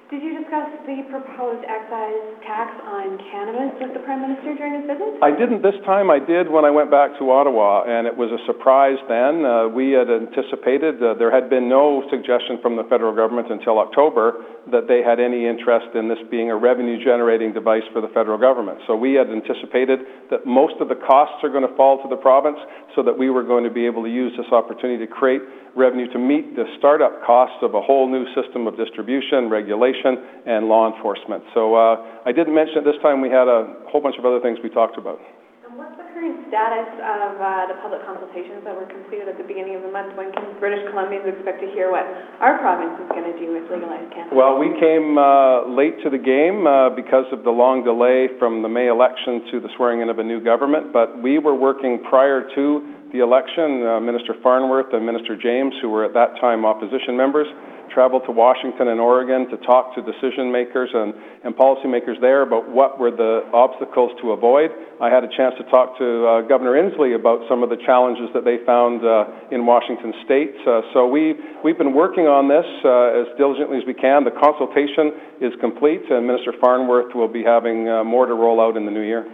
Did 0.07 0.23
you 0.23 0.39
discuss 0.39 0.71
the 0.87 1.03
proposed 1.11 1.67
excise 1.67 2.39
tax 2.47 2.71
on 2.79 3.19
cannabis 3.27 3.75
with 3.83 3.91
the 3.91 3.99
Prime 4.07 4.23
Minister 4.23 4.55
during 4.55 4.79
his 4.79 4.87
visit? 4.87 5.19
I 5.19 5.35
didn't 5.35 5.67
this 5.67 5.75
time. 5.83 6.15
I 6.15 6.23
did 6.23 6.47
when 6.47 6.63
I 6.63 6.71
went 6.71 6.95
back 6.95 7.19
to 7.19 7.27
Ottawa, 7.27 7.83
and 7.91 8.07
it 8.07 8.15
was 8.15 8.31
a 8.31 8.39
surprise 8.47 9.03
then. 9.11 9.43
Uh, 9.43 9.67
we 9.67 9.99
had 9.99 10.07
anticipated, 10.07 11.03
uh, 11.03 11.19
there 11.19 11.35
had 11.35 11.51
been 11.51 11.67
no 11.67 12.07
suggestion 12.07 12.63
from 12.63 12.79
the 12.79 12.87
federal 12.87 13.19
government 13.19 13.51
until 13.51 13.83
October 13.83 14.47
that 14.71 14.87
they 14.87 15.03
had 15.03 15.19
any 15.19 15.43
interest 15.43 15.91
in 15.99 16.07
this 16.07 16.23
being 16.31 16.55
a 16.55 16.57
revenue 16.57 17.03
generating 17.03 17.51
device 17.51 17.83
for 17.91 17.99
the 17.99 18.11
federal 18.15 18.39
government. 18.39 18.79
So 18.87 18.95
we 18.95 19.19
had 19.19 19.27
anticipated 19.27 20.07
that 20.31 20.47
most 20.47 20.79
of 20.79 20.87
the 20.87 20.99
costs 21.03 21.43
are 21.43 21.51
going 21.51 21.67
to 21.67 21.75
fall 21.75 21.99
to 22.07 22.09
the 22.09 22.19
province 22.23 22.63
so 22.95 23.03
that 23.03 23.19
we 23.19 23.27
were 23.27 23.43
going 23.43 23.67
to 23.67 23.75
be 23.75 23.91
able 23.91 24.07
to 24.07 24.11
use 24.11 24.31
this 24.39 24.55
opportunity 24.55 25.03
to 25.03 25.11
create 25.11 25.43
revenue 25.77 26.11
to 26.13 26.19
meet 26.19 26.57
the 26.57 26.65
startup 26.79 27.23
costs 27.25 27.61
of 27.63 27.75
a 27.75 27.81
whole 27.81 28.09
new 28.09 28.25
system 28.35 28.67
of 28.67 28.77
distribution, 28.77 29.49
regulation, 29.51 30.17
and 30.47 30.67
law 30.67 30.91
enforcement. 30.91 31.45
So 31.53 31.77
uh, 31.77 32.01
I 32.25 32.33
didn't 32.33 32.55
mention 32.55 32.79
at 32.79 32.85
this 32.85 32.97
time 33.03 33.21
we 33.21 33.29
had 33.29 33.47
a 33.47 33.77
whole 33.87 34.01
bunch 34.01 34.17
of 34.19 34.25
other 34.25 34.41
things 34.41 34.59
we 34.65 34.71
talked 34.71 34.97
about. 34.97 35.21
And 35.69 35.77
what's 35.77 35.97
the 35.97 36.09
current 36.11 36.36
status 36.49 36.91
of 37.03 37.39
uh, 37.39 37.71
the 37.71 37.77
public 37.83 38.03
consultations 38.07 38.63
that 38.65 38.75
were 38.75 38.87
completed 38.87 39.29
at 39.29 39.37
the 39.39 39.47
beginning 39.47 39.77
of 39.77 39.83
the 39.83 39.93
month? 39.93 40.17
When 40.17 40.33
can 40.33 40.57
British 40.59 40.87
Columbians 40.91 41.27
expect 41.27 41.61
to 41.63 41.69
hear 41.71 41.91
what 41.91 42.07
our 42.41 42.59
province 42.59 42.97
is 43.03 43.09
going 43.11 43.27
to 43.27 43.37
do 43.39 43.55
with 43.55 43.67
legalized 43.71 44.11
cannabis? 44.15 44.35
Well, 44.35 44.59
we 44.59 44.73
came 44.79 45.19
uh, 45.19 45.67
late 45.69 45.99
to 46.03 46.09
the 46.11 46.21
game 46.21 46.67
uh, 46.67 46.91
because 46.95 47.27
of 47.35 47.43
the 47.43 47.53
long 47.53 47.83
delay 47.83 48.31
from 48.39 48.63
the 48.63 48.71
May 48.71 48.89
election 48.89 49.47
to 49.53 49.61
the 49.61 49.71
swearing 49.77 50.01
in 50.01 50.09
of 50.09 50.19
a 50.19 50.25
new 50.25 50.43
government, 50.43 50.93
but 50.93 51.21
we 51.21 51.39
were 51.39 51.55
working 51.55 52.03
prior 52.09 52.47
to 52.55 52.65
the 53.13 53.23
election, 53.23 53.87
uh, 53.87 54.01
Minister 54.01 54.35
Farnworth 54.43 54.93
and 54.93 55.07
Minister 55.07 55.39
James, 55.39 55.75
who 55.81 55.89
were 55.89 56.05
at 56.05 56.15
that 56.15 56.35
time 56.41 56.67
opposition 56.67 57.17
members, 57.17 57.47
traveled 57.91 58.23
to 58.27 58.33
Washington 58.33 58.89
and 58.89 59.01
Oregon 59.01 59.49
to 59.51 59.57
talk 59.65 59.95
to 59.95 60.03
decision 60.03 60.53
makers 60.53 60.91
and, 60.93 61.15
and 61.45 61.55
policymakers 61.55 62.21
there 62.21 62.43
about 62.43 62.69
what 62.69 62.99
were 62.99 63.11
the 63.11 63.47
obstacles 63.53 64.13
to 64.23 64.33
avoid. 64.33 64.71
I 65.01 65.11
had 65.11 65.25
a 65.25 65.31
chance 65.37 65.55
to 65.59 65.65
talk 65.71 65.99
to 65.99 66.07
uh, 66.27 66.41
Governor 66.49 66.75
Inslee 66.75 67.15
about 67.15 67.45
some 67.49 67.63
of 67.63 67.69
the 67.69 67.77
challenges 67.85 68.29
that 68.35 68.45
they 68.45 68.59
found 68.65 69.05
uh, 69.05 69.55
in 69.55 69.67
Washington 69.67 70.13
state. 70.25 70.55
Uh, 70.67 70.81
so 70.95 71.07
we, 71.07 71.35
we've 71.63 71.79
been 71.79 71.95
working 71.95 72.25
on 72.25 72.49
this 72.49 72.67
uh, 72.85 73.21
as 73.21 73.29
diligently 73.37 73.79
as 73.79 73.85
we 73.87 73.95
can. 73.95 74.25
The 74.25 74.37
consultation 74.37 75.41
is 75.41 75.53
complete, 75.61 76.05
and 76.11 76.27
Minister 76.27 76.53
Farnworth 76.61 77.15
will 77.15 77.29
be 77.29 77.45
having 77.45 77.89
uh, 77.89 78.05
more 78.05 78.27
to 78.27 78.35
roll 78.35 78.61
out 78.61 78.77
in 78.77 78.85
the 78.85 78.93
new 78.93 79.05
year. 79.05 79.27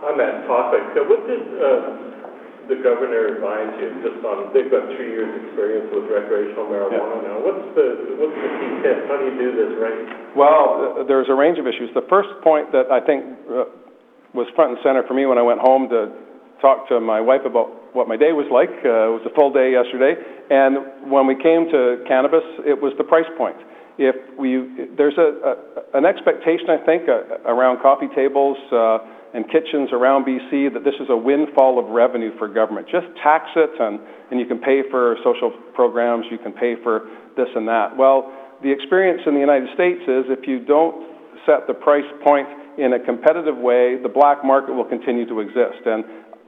On 0.00 0.16
that 0.16 0.48
topic, 0.48 0.80
what 0.96 1.28
did 1.28 1.44
the 2.70 2.78
governor 2.86 3.34
advise 3.34 3.74
you 3.82 3.90
just 4.06 4.22
on, 4.22 4.54
they've 4.54 4.70
got 4.70 4.86
three 4.94 5.10
years' 5.10 5.34
experience 5.42 5.90
with 5.90 6.06
recreational 6.06 6.70
marijuana 6.70 7.18
now. 7.26 7.36
What's 7.42 7.66
the, 7.74 8.14
what's 8.14 8.38
the 8.38 8.50
key 8.62 8.72
tip? 8.86 8.98
How 9.10 9.18
do 9.18 9.26
you 9.26 9.34
do 9.34 9.48
this 9.58 9.74
right? 9.82 10.00
Well, 10.38 11.02
uh, 11.02 11.04
there's 11.10 11.26
a 11.26 11.34
range 11.34 11.58
of 11.58 11.66
issues. 11.66 11.90
The 11.98 12.06
first 12.06 12.30
point 12.46 12.70
that 12.70 12.86
I 12.86 13.02
think 13.02 13.26
uh, 13.50 13.66
was 14.32 14.46
front 14.54 14.78
and 14.78 14.80
center 14.86 15.02
for 15.02 15.18
me 15.18 15.26
when 15.26 15.36
I 15.36 15.42
went 15.42 15.58
home 15.58 15.90
to 15.90 16.14
talk 16.62 16.86
to 16.94 17.02
my 17.02 17.20
wife 17.20 17.42
about 17.42 17.90
what 17.90 18.06
my 18.06 18.16
day 18.16 18.30
was 18.30 18.46
like. 18.54 18.70
Uh, 18.86 19.10
it 19.10 19.14
was 19.18 19.26
a 19.26 19.34
full 19.34 19.50
day 19.50 19.74
yesterday, 19.74 20.14
and 20.54 21.10
when 21.10 21.26
we 21.26 21.34
came 21.34 21.66
to 21.74 22.06
cannabis, 22.06 22.46
it 22.62 22.78
was 22.78 22.94
the 23.02 23.04
price 23.04 23.28
point. 23.34 23.58
If 23.98 24.14
we, 24.38 24.86
there's 24.96 25.18
a, 25.18 25.28
a 25.42 25.52
an 25.98 26.06
expectation, 26.06 26.70
I 26.70 26.78
think, 26.86 27.10
uh, 27.10 27.42
around 27.50 27.82
coffee 27.82 28.08
tables 28.14 28.56
uh, 28.70 29.02
and 29.32 29.46
kitchens 29.46 29.90
around 29.92 30.26
BC 30.26 30.72
that 30.74 30.82
this 30.84 30.94
is 31.00 31.08
a 31.08 31.16
windfall 31.16 31.78
of 31.78 31.86
revenue 31.90 32.36
for 32.38 32.48
government. 32.48 32.88
Just 32.90 33.06
tax 33.22 33.46
it, 33.54 33.70
and, 33.78 34.00
and 34.30 34.40
you 34.40 34.46
can 34.46 34.58
pay 34.58 34.82
for 34.90 35.16
social 35.22 35.50
programs, 35.74 36.26
you 36.30 36.38
can 36.38 36.52
pay 36.52 36.74
for 36.82 37.08
this 37.36 37.48
and 37.54 37.68
that. 37.68 37.96
Well, 37.96 38.32
the 38.62 38.70
experience 38.70 39.22
in 39.26 39.34
the 39.34 39.40
United 39.40 39.68
States 39.74 40.02
is 40.02 40.26
if 40.28 40.46
you 40.46 40.64
don't 40.64 41.06
set 41.46 41.66
the 41.66 41.74
price 41.74 42.08
point 42.24 42.48
in 42.78 42.92
a 42.92 43.00
competitive 43.00 43.56
way, 43.56 43.96
the 44.02 44.08
black 44.08 44.44
market 44.44 44.74
will 44.74 44.88
continue 44.88 45.26
to 45.28 45.40
exist. 45.40 45.86
And 45.86 46.04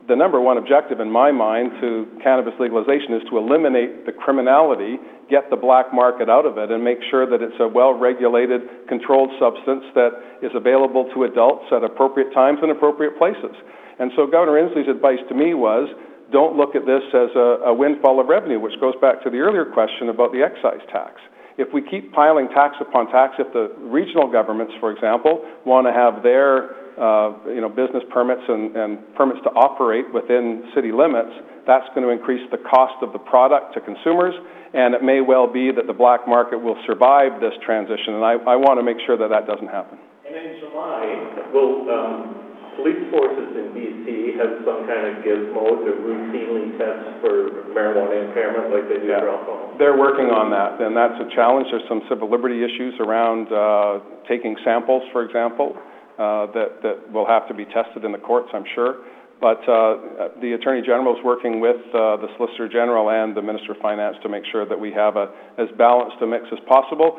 the 0.09 0.17
number 0.17 0.41
one 0.41 0.59
objective 0.59 0.99
in 0.99 1.11
my 1.11 1.31
mind 1.31 1.71
to 1.81 2.07
cannabis 2.23 2.55
legalization 2.59 3.15
is 3.15 3.23
to 3.31 3.39
eliminate 3.39 4.05
the 4.05 4.13
criminality, 4.13 4.99
get 5.31 5.49
the 5.51 5.57
black 5.57 5.95
market 5.95 6.29
out 6.29 6.45
of 6.45 6.59
it, 6.59 6.71
and 6.71 6.83
make 6.83 6.99
sure 7.11 7.29
that 7.29 7.41
it's 7.41 7.55
a 7.61 7.69
well 7.69 7.95
regulated, 7.95 8.63
controlled 8.89 9.31
substance 9.39 9.85
that 9.95 10.11
is 10.43 10.51
available 10.55 11.07
to 11.15 11.25
adults 11.25 11.71
at 11.71 11.85
appropriate 11.85 12.35
times 12.35 12.59
and 12.63 12.71
appropriate 12.71 13.17
places. 13.17 13.55
And 13.99 14.11
so 14.17 14.27
Governor 14.27 14.59
Inslee's 14.59 14.91
advice 14.91 15.23
to 15.29 15.35
me 15.35 15.55
was 15.55 15.87
don't 16.33 16.57
look 16.57 16.75
at 16.75 16.83
this 16.83 17.05
as 17.15 17.31
a, 17.37 17.71
a 17.71 17.75
windfall 17.75 18.19
of 18.19 18.27
revenue, 18.27 18.59
which 18.59 18.75
goes 18.81 18.95
back 19.01 19.23
to 19.23 19.31
the 19.31 19.39
earlier 19.39 19.67
question 19.67 20.09
about 20.09 20.33
the 20.33 20.43
excise 20.43 20.83
tax. 20.91 21.21
If 21.59 21.69
we 21.73 21.85
keep 21.85 22.13
piling 22.13 22.49
tax 22.49 22.77
upon 22.81 23.13
tax, 23.13 23.37
if 23.39 23.53
the 23.53 23.71
regional 23.79 24.33
governments, 24.33 24.73
for 24.81 24.91
example, 24.91 25.45
want 25.67 25.87
to 25.87 25.93
have 25.93 26.25
their 26.25 26.82
you 26.97 27.61
know, 27.61 27.69
business 27.69 28.03
permits 28.13 28.43
and, 28.49 28.77
and 28.77 29.15
permits 29.15 29.41
to 29.45 29.51
operate 29.51 30.13
within 30.13 30.71
city 30.75 30.93
limits, 30.93 31.33
that's 31.67 31.87
going 31.95 32.03
to 32.03 32.11
increase 32.11 32.43
the 32.51 32.59
cost 32.59 32.99
of 33.03 33.13
the 33.13 33.23
product 33.23 33.75
to 33.75 33.81
consumers, 33.81 34.35
and 34.75 34.95
it 34.95 35.03
may 35.03 35.21
well 35.21 35.47
be 35.47 35.71
that 35.71 35.87
the 35.87 35.93
black 35.95 36.27
market 36.27 36.59
will 36.59 36.77
survive 36.87 37.41
this 37.41 37.55
transition, 37.65 38.19
and 38.19 38.25
I, 38.25 38.35
I 38.49 38.57
want 38.57 38.81
to 38.81 38.85
make 38.85 38.99
sure 39.07 39.17
that 39.17 39.31
that 39.31 39.47
doesn't 39.47 39.69
happen. 39.69 39.99
And 40.27 40.35
in 40.35 40.59
July, 40.59 41.53
will 41.53 41.87
um, 41.93 42.43
police 42.77 43.05
forces 43.13 43.53
in 43.53 43.71
BC 43.77 44.41
have 44.41 44.65
some 44.65 44.89
kind 44.89 45.13
of 45.13 45.23
gizmo 45.23 45.87
to 45.87 45.91
routinely 46.03 46.73
test 46.81 47.21
for 47.21 47.69
marijuana 47.77 48.27
impairment 48.27 48.73
like 48.73 48.89
they 48.89 48.99
do 49.05 49.13
for 49.13 49.29
alcohol? 49.29 49.77
They're 49.79 49.99
working 49.99 50.33
on 50.33 50.51
that, 50.51 50.81
and 50.81 50.97
that's 50.97 51.19
a 51.21 51.29
challenge. 51.37 51.69
There's 51.71 51.87
some 51.89 52.03
civil 52.09 52.31
liberty 52.31 52.65
issues 52.65 52.97
around 52.99 53.53
uh, 53.53 54.01
taking 54.27 54.57
samples, 54.65 55.03
for 55.13 55.23
example, 55.23 55.77
uh, 55.77 55.92
that, 56.19 56.83
that 56.83 57.13
will 57.13 57.27
have 57.27 57.49
to 57.49 57.55
be 57.55 57.65
tested 57.67 58.05
in 58.05 58.13
the 58.13 58.19
courts, 58.19 58.49
I'm 58.53 58.65
sure. 58.75 59.05
But 59.43 59.59
uh, 59.67 60.39
the 60.41 60.55
Attorney 60.55 60.83
General 60.87 61.19
is 61.19 61.25
working 61.25 61.59
with 61.59 61.83
uh, 61.91 62.15
the 62.23 62.29
Solicitor 62.37 62.69
General 62.69 63.11
and 63.11 63.37
the 63.37 63.43
Minister 63.43 63.73
of 63.73 63.79
Finance 63.79 64.17
to 64.23 64.29
make 64.29 64.45
sure 64.53 64.65
that 64.65 64.79
we 64.79 64.93
have 64.93 65.17
a, 65.17 65.35
as 65.59 65.67
balanced 65.77 66.23
a 66.23 66.27
mix 66.29 66.47
as 66.53 66.61
possible. 66.69 67.19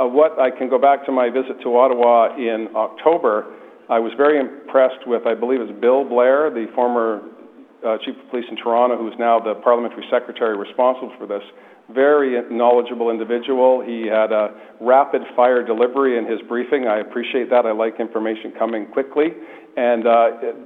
Uh, 0.00 0.08
what 0.08 0.40
I 0.40 0.48
can 0.48 0.70
go 0.70 0.78
back 0.78 1.04
to 1.04 1.12
my 1.12 1.28
visit 1.28 1.60
to 1.60 1.76
Ottawa 1.76 2.36
in 2.36 2.68
October, 2.74 3.52
I 3.90 3.98
was 3.98 4.12
very 4.16 4.40
impressed 4.40 5.06
with, 5.06 5.26
I 5.26 5.34
believe 5.34 5.60
it's 5.60 5.78
Bill 5.78 6.08
Blair, 6.08 6.48
the 6.48 6.72
former 6.74 7.20
uh, 7.84 7.98
Chief 8.00 8.16
of 8.16 8.30
Police 8.30 8.46
in 8.48 8.56
Toronto, 8.56 8.96
who 8.96 9.08
is 9.08 9.14
now 9.18 9.38
the 9.38 9.54
Parliamentary 9.60 10.04
Secretary 10.10 10.56
responsible 10.56 11.12
for 11.18 11.26
this. 11.26 11.42
Very 11.94 12.36
knowledgeable 12.50 13.10
individual. 13.10 13.80
He 13.80 14.06
had 14.06 14.30
a 14.30 14.54
rapid 14.80 15.22
fire 15.34 15.64
delivery 15.64 16.18
in 16.18 16.26
his 16.26 16.40
briefing. 16.46 16.86
I 16.86 16.98
appreciate 16.98 17.48
that. 17.50 17.64
I 17.64 17.72
like 17.72 17.98
information 17.98 18.52
coming 18.58 18.86
quickly. 18.86 19.28
And 19.76 20.06
uh, 20.06 20.12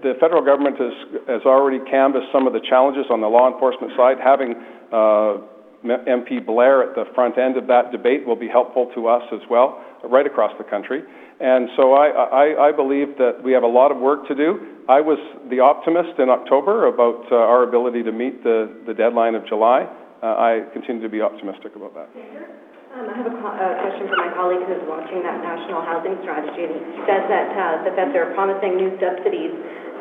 the 0.02 0.14
federal 0.18 0.44
government 0.44 0.78
has, 0.78 1.20
has 1.28 1.42
already 1.44 1.78
canvassed 1.90 2.32
some 2.32 2.46
of 2.46 2.52
the 2.52 2.60
challenges 2.68 3.04
on 3.10 3.20
the 3.20 3.28
law 3.28 3.52
enforcement 3.52 3.92
side. 3.96 4.16
Having 4.18 4.54
uh, 4.90 5.36
MP 5.84 6.44
Blair 6.44 6.82
at 6.82 6.94
the 6.94 7.04
front 7.14 7.38
end 7.38 7.56
of 7.56 7.66
that 7.66 7.92
debate 7.92 8.26
will 8.26 8.36
be 8.36 8.48
helpful 8.48 8.90
to 8.94 9.08
us 9.08 9.22
as 9.32 9.40
well, 9.50 9.84
right 10.04 10.26
across 10.26 10.52
the 10.58 10.64
country. 10.64 11.02
And 11.40 11.68
so 11.76 11.92
I, 11.94 12.08
I, 12.08 12.68
I 12.68 12.72
believe 12.72 13.18
that 13.18 13.42
we 13.42 13.52
have 13.52 13.64
a 13.64 13.68
lot 13.68 13.90
of 13.90 13.98
work 13.98 14.28
to 14.28 14.34
do. 14.34 14.78
I 14.88 15.00
was 15.00 15.18
the 15.50 15.60
optimist 15.60 16.18
in 16.18 16.28
October 16.28 16.86
about 16.86 17.30
uh, 17.30 17.36
our 17.36 17.64
ability 17.64 18.02
to 18.04 18.12
meet 18.12 18.42
the, 18.42 18.70
the 18.86 18.94
deadline 18.94 19.34
of 19.34 19.46
July. 19.46 19.86
Uh, 20.22 20.38
I 20.38 20.70
continue 20.70 21.02
to 21.02 21.10
be 21.10 21.18
optimistic 21.18 21.74
about 21.74 21.98
that. 21.98 22.06
Um, 22.94 23.10
I 23.10 23.14
have 23.18 23.26
a, 23.26 23.34
co- 23.42 23.58
a 23.58 23.68
question 23.82 24.06
for 24.06 24.14
my 24.22 24.30
colleague 24.38 24.62
who's 24.70 24.86
watching 24.86 25.18
that 25.26 25.42
national 25.42 25.82
housing 25.82 26.14
strategy. 26.22 26.62
And 26.62 26.78
he 26.78 27.02
says 27.10 27.26
that, 27.26 27.50
uh, 27.58 27.82
that, 27.82 27.94
that 27.98 28.08
they're 28.14 28.30
promising 28.38 28.78
new 28.78 28.94
subsidies, 29.02 29.50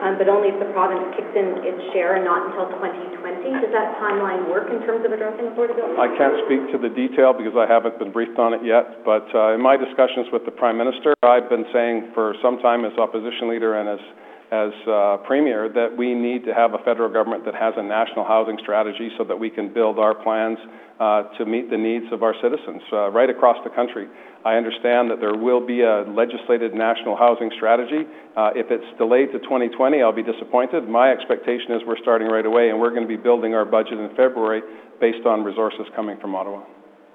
um, 0.06 0.22
but 0.22 0.30
only 0.30 0.54
if 0.54 0.62
the 0.62 0.70
province 0.78 1.02
kicks 1.18 1.34
in 1.34 1.66
its 1.66 1.82
share 1.90 2.22
and 2.22 2.24
not 2.28 2.54
until 2.54 2.70
2020. 2.70 3.66
Does 3.66 3.74
that 3.74 3.98
timeline 3.98 4.46
work 4.46 4.70
in 4.70 4.86
terms 4.86 5.02
of 5.02 5.10
addressing 5.10 5.58
affordability? 5.58 5.98
I 5.98 6.14
can't 6.14 6.38
speak 6.46 6.70
to 6.70 6.78
the 6.78 6.94
detail 6.94 7.34
because 7.34 7.58
I 7.58 7.66
haven't 7.66 7.98
been 7.98 8.14
briefed 8.14 8.38
on 8.38 8.54
it 8.54 8.62
yet, 8.62 9.02
but 9.02 9.26
uh, 9.34 9.58
in 9.58 9.62
my 9.64 9.74
discussions 9.74 10.30
with 10.30 10.46
the 10.46 10.54
Prime 10.54 10.78
Minister, 10.78 11.18
I've 11.26 11.50
been 11.50 11.66
saying 11.74 12.14
for 12.14 12.38
some 12.46 12.62
time 12.62 12.86
as 12.86 12.94
opposition 13.02 13.50
leader 13.50 13.74
and 13.82 13.90
as 13.90 14.04
as 14.52 14.76
uh, 14.84 15.16
premier 15.24 15.72
that 15.72 15.96
we 15.96 16.14
need 16.14 16.44
to 16.44 16.54
have 16.54 16.74
a 16.74 16.78
federal 16.84 17.08
government 17.08 17.46
that 17.46 17.56
has 17.56 17.74
a 17.78 17.84
national 17.84 18.26
housing 18.26 18.60
strategy 18.60 19.10
so 19.18 19.24
that 19.24 19.40
we 19.40 19.50
can 19.50 19.74
build 19.74 19.98
our 19.98 20.14
plans 20.14 20.60
uh, 21.00 21.24
to 21.40 21.46
meet 21.46 21.72
the 21.72 21.78
needs 21.78 22.06
of 22.12 22.22
our 22.22 22.36
citizens 22.44 22.84
uh, 22.92 23.10
right 23.12 23.30
across 23.30 23.56
the 23.64 23.70
country. 23.72 24.08
I 24.44 24.60
understand 24.60 25.10
that 25.10 25.22
there 25.22 25.38
will 25.38 25.66
be 25.66 25.82
a 25.82 26.04
legislated 26.04 26.76
national 26.76 27.16
housing 27.16 27.50
strategy. 27.56 28.04
Uh, 28.36 28.52
if 28.54 28.68
it's 28.70 28.86
delayed 28.98 29.32
to 29.32 29.40
2020, 29.40 30.02
I'll 30.02 30.12
be 30.12 30.22
disappointed. 30.22 30.84
My 30.90 31.12
expectation 31.12 31.72
is 31.72 31.82
we're 31.88 32.02
starting 32.04 32.28
right 32.28 32.46
away, 32.46 32.70
and 32.70 32.80
we're 32.80 32.92
going 32.92 33.08
to 33.08 33.10
be 33.10 33.22
building 33.22 33.56
our 33.56 33.66
budget 33.66 34.00
in 34.04 34.10
February 34.20 34.62
based 35.00 35.26
on 35.26 35.44
resources 35.46 35.88
coming 35.96 36.20
from 36.20 36.36
Ottawa. 36.36 36.64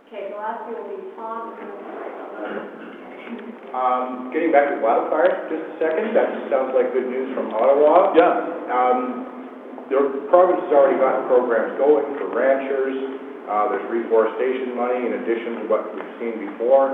Okay, 0.09 0.33
the 0.33 0.37
last 0.41 0.65
year 0.71 0.81
will 0.81 0.97
be 0.97 1.03
Tom. 1.17 1.76
Um, 3.75 4.31
getting 4.31 4.53
back 4.55 4.71
to 4.73 4.79
wildfires, 4.79 5.51
just 5.51 5.63
a 5.63 5.75
second, 5.83 6.15
that 6.15 6.29
sounds 6.51 6.73
like 6.75 6.95
good 6.95 7.11
news 7.11 7.35
from 7.35 7.51
Ottawa. 7.51 8.15
Yeah. 8.15 8.73
Um, 8.73 9.01
the 9.91 10.27
province 10.31 10.63
has 10.67 10.73
already 10.75 10.99
got 10.99 11.27
programs 11.31 11.79
going 11.79 12.07
for 12.19 12.31
ranchers, 12.35 13.17
uh, 13.47 13.71
there's 13.71 13.87
reforestation 13.87 14.75
money 14.75 15.07
in 15.07 15.23
addition 15.23 15.63
to 15.63 15.65
what 15.71 15.87
we've 15.95 16.13
seen 16.19 16.35
before. 16.51 16.91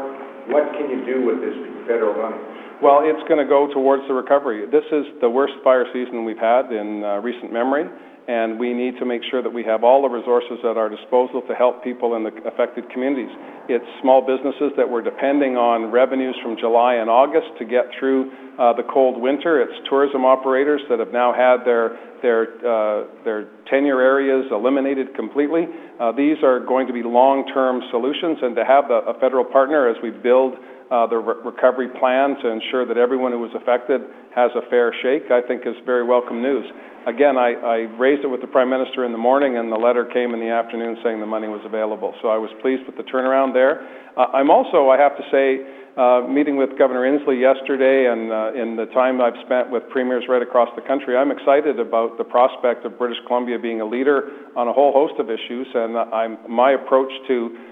What 0.52 0.68
can 0.76 0.92
you 0.92 1.00
do 1.08 1.24
with 1.24 1.40
this 1.40 1.56
federal 1.88 2.12
money? 2.12 2.36
Well, 2.84 3.00
it's 3.06 3.22
going 3.24 3.40
to 3.40 3.48
go 3.48 3.72
towards 3.72 4.04
the 4.04 4.12
recovery. 4.12 4.68
This 4.68 4.84
is 4.92 5.06
the 5.24 5.30
worst 5.30 5.54
fire 5.64 5.86
season 5.94 6.26
we've 6.26 6.40
had 6.40 6.68
in 6.68 7.00
uh, 7.00 7.24
recent 7.24 7.52
memory, 7.52 7.88
and 8.28 8.58
we 8.58 8.72
need 8.72 8.98
to 8.98 9.04
make 9.04 9.22
sure 9.30 9.42
that 9.42 9.52
we 9.52 9.64
have 9.64 9.82
all 9.82 10.02
the 10.02 10.08
resources 10.08 10.58
at 10.62 10.76
our 10.76 10.88
disposal 10.88 11.42
to 11.48 11.54
help 11.54 11.82
people 11.82 12.14
in 12.14 12.22
the 12.22 12.30
affected 12.46 12.88
communities. 12.90 13.30
It's 13.68 13.84
small 14.00 14.22
businesses 14.22 14.70
that 14.76 14.88
were 14.88 15.02
depending 15.02 15.56
on 15.56 15.90
revenues 15.90 16.36
from 16.42 16.56
July 16.58 16.94
and 16.94 17.10
August 17.10 17.50
to 17.58 17.64
get 17.64 17.90
through 17.98 18.30
uh, 18.58 18.72
the 18.74 18.82
cold 18.92 19.20
winter. 19.20 19.62
It's 19.62 19.74
tourism 19.88 20.24
operators 20.24 20.80
that 20.88 20.98
have 20.98 21.12
now 21.12 21.32
had 21.32 21.66
their 21.66 21.98
their 22.22 22.46
uh, 22.62 23.06
their 23.24 23.48
tenure 23.66 24.00
areas 24.00 24.46
eliminated 24.50 25.14
completely. 25.14 25.66
Uh, 25.98 26.12
these 26.12 26.38
are 26.42 26.60
going 26.60 26.86
to 26.86 26.92
be 26.92 27.02
long-term 27.02 27.82
solutions, 27.90 28.38
and 28.42 28.54
to 28.54 28.64
have 28.64 28.90
a, 28.90 29.10
a 29.10 29.14
federal 29.18 29.44
partner 29.44 29.88
as 29.88 29.96
we 30.02 30.10
build 30.10 30.54
the 30.92 31.16
re- 31.16 31.40
recovery 31.40 31.88
plan 31.96 32.36
to 32.44 32.52
ensure 32.52 32.84
that 32.84 33.00
everyone 33.00 33.32
who 33.32 33.40
was 33.40 33.54
affected 33.56 34.04
has 34.36 34.50
a 34.52 34.60
fair 34.68 34.92
shake, 35.00 35.32
I 35.32 35.40
think 35.40 35.64
is 35.64 35.76
very 35.88 36.04
welcome 36.04 36.42
news. 36.42 36.68
Again, 37.08 37.36
I, 37.36 37.56
I 37.56 37.76
raised 37.96 38.22
it 38.22 38.28
with 38.28 38.40
the 38.40 38.46
Prime 38.46 38.68
Minister 38.68 39.04
in 39.04 39.10
the 39.10 39.18
morning, 39.18 39.56
and 39.56 39.72
the 39.72 39.80
letter 39.80 40.04
came 40.04 40.34
in 40.36 40.40
the 40.40 40.52
afternoon 40.52 41.00
saying 41.02 41.18
the 41.18 41.26
money 41.26 41.48
was 41.48 41.64
available. 41.64 42.14
So 42.20 42.28
I 42.28 42.36
was 42.36 42.50
pleased 42.60 42.84
with 42.86 42.96
the 42.96 43.02
turnaround 43.08 43.52
there. 43.52 43.82
Uh, 44.16 44.36
I'm 44.36 44.50
also, 44.50 44.88
I 44.92 45.00
have 45.00 45.16
to 45.16 45.24
say, 45.32 45.64
uh, 45.96 46.28
meeting 46.28 46.56
with 46.56 46.78
Governor 46.78 47.04
Inslee 47.04 47.40
yesterday, 47.40 48.08
and 48.08 48.32
uh, 48.32 48.52
in 48.56 48.76
the 48.76 48.86
time 48.92 49.20
I've 49.20 49.36
spent 49.44 49.70
with 49.70 49.88
premiers 49.90 50.24
right 50.28 50.40
across 50.40 50.68
the 50.76 50.80
country, 50.80 51.16
I'm 51.16 51.30
excited 51.32 51.80
about 51.80 52.16
the 52.16 52.24
prospect 52.24 52.84
of 52.84 52.96
British 52.96 53.18
Columbia 53.26 53.58
being 53.58 53.80
a 53.80 53.88
leader 53.88 54.28
on 54.56 54.68
a 54.68 54.72
whole 54.72 54.92
host 54.92 55.20
of 55.20 55.28
issues. 55.28 55.66
And 55.74 55.96
uh, 55.96 56.04
I'm, 56.12 56.38
my 56.48 56.72
approach 56.72 57.12
to 57.28 57.36
uh, 57.48 57.71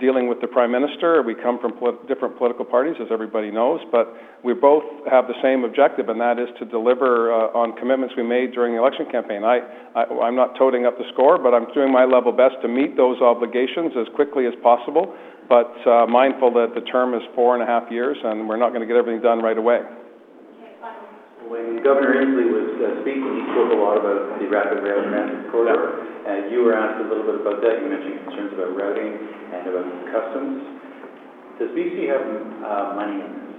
dealing 0.00 0.28
with 0.28 0.40
the 0.40 0.48
Prime 0.48 0.72
Minister, 0.72 1.22
we 1.22 1.34
come 1.34 1.58
from 1.60 1.72
polit- 1.72 2.08
different 2.08 2.38
political 2.38 2.64
parties, 2.64 2.96
as 3.00 3.08
everybody 3.10 3.50
knows, 3.50 3.80
but 3.90 4.14
we 4.42 4.54
both 4.54 4.82
have 5.10 5.26
the 5.28 5.36
same 5.42 5.64
objective, 5.64 6.08
and 6.08 6.20
that 6.20 6.38
is 6.38 6.48
to 6.58 6.64
deliver 6.64 7.32
uh, 7.32 7.52
on 7.52 7.76
commitments 7.76 8.14
we 8.16 8.22
made 8.22 8.52
during 8.52 8.74
the 8.74 8.80
election 8.80 9.06
campaign. 9.10 9.44
I, 9.44 9.60
I, 9.94 10.04
I'm 10.24 10.36
not 10.36 10.56
toting 10.56 10.86
up 10.86 10.96
the 10.96 11.04
score, 11.12 11.38
but 11.38 11.52
I'm 11.52 11.66
doing 11.74 11.92
my 11.92 12.04
level 12.04 12.32
best 12.32 12.56
to 12.62 12.68
meet 12.68 12.96
those 12.96 13.20
obligations 13.20 13.92
as 14.00 14.08
quickly 14.14 14.46
as 14.46 14.54
possible, 14.62 15.14
but 15.48 15.74
uh, 15.86 16.06
mindful 16.06 16.52
that 16.54 16.72
the 16.74 16.80
term 16.88 17.12
is 17.14 17.22
four 17.34 17.54
and 17.54 17.62
a 17.62 17.66
half 17.66 17.90
years, 17.90 18.16
and 18.24 18.48
we're 18.48 18.56
not 18.56 18.70
going 18.70 18.80
to 18.80 18.86
get 18.86 18.96
everything 18.96 19.20
done 19.20 19.40
right 19.40 19.58
away. 19.58 19.80
When 21.52 21.84
Governor 21.84 22.16
Inslee 22.16 22.48
was 22.48 22.80
uh, 22.80 23.04
speaking, 23.04 23.28
he 23.28 23.44
spoke 23.52 23.76
a 23.76 23.76
lot 23.76 24.00
about 24.00 24.40
the 24.40 24.48
rapid 24.48 24.80
rail 24.80 25.04
transit 25.04 25.52
corridor. 25.52 26.00
Uh, 26.24 26.48
you 26.48 26.64
were 26.64 26.72
asked 26.72 26.96
a 26.96 27.04
little 27.04 27.28
bit 27.28 27.44
about 27.44 27.60
that. 27.60 27.76
You 27.76 27.92
mentioned 27.92 28.24
concerns 28.24 28.56
about 28.56 28.72
routing 28.72 29.12
and 29.52 29.68
about 29.68 29.84
customs. 30.08 30.64
Does 31.60 31.68
BC 31.76 32.08
have 32.08 32.24
uh, 32.24 32.96
money 32.96 33.20
in 33.20 33.28
this? 33.36 33.52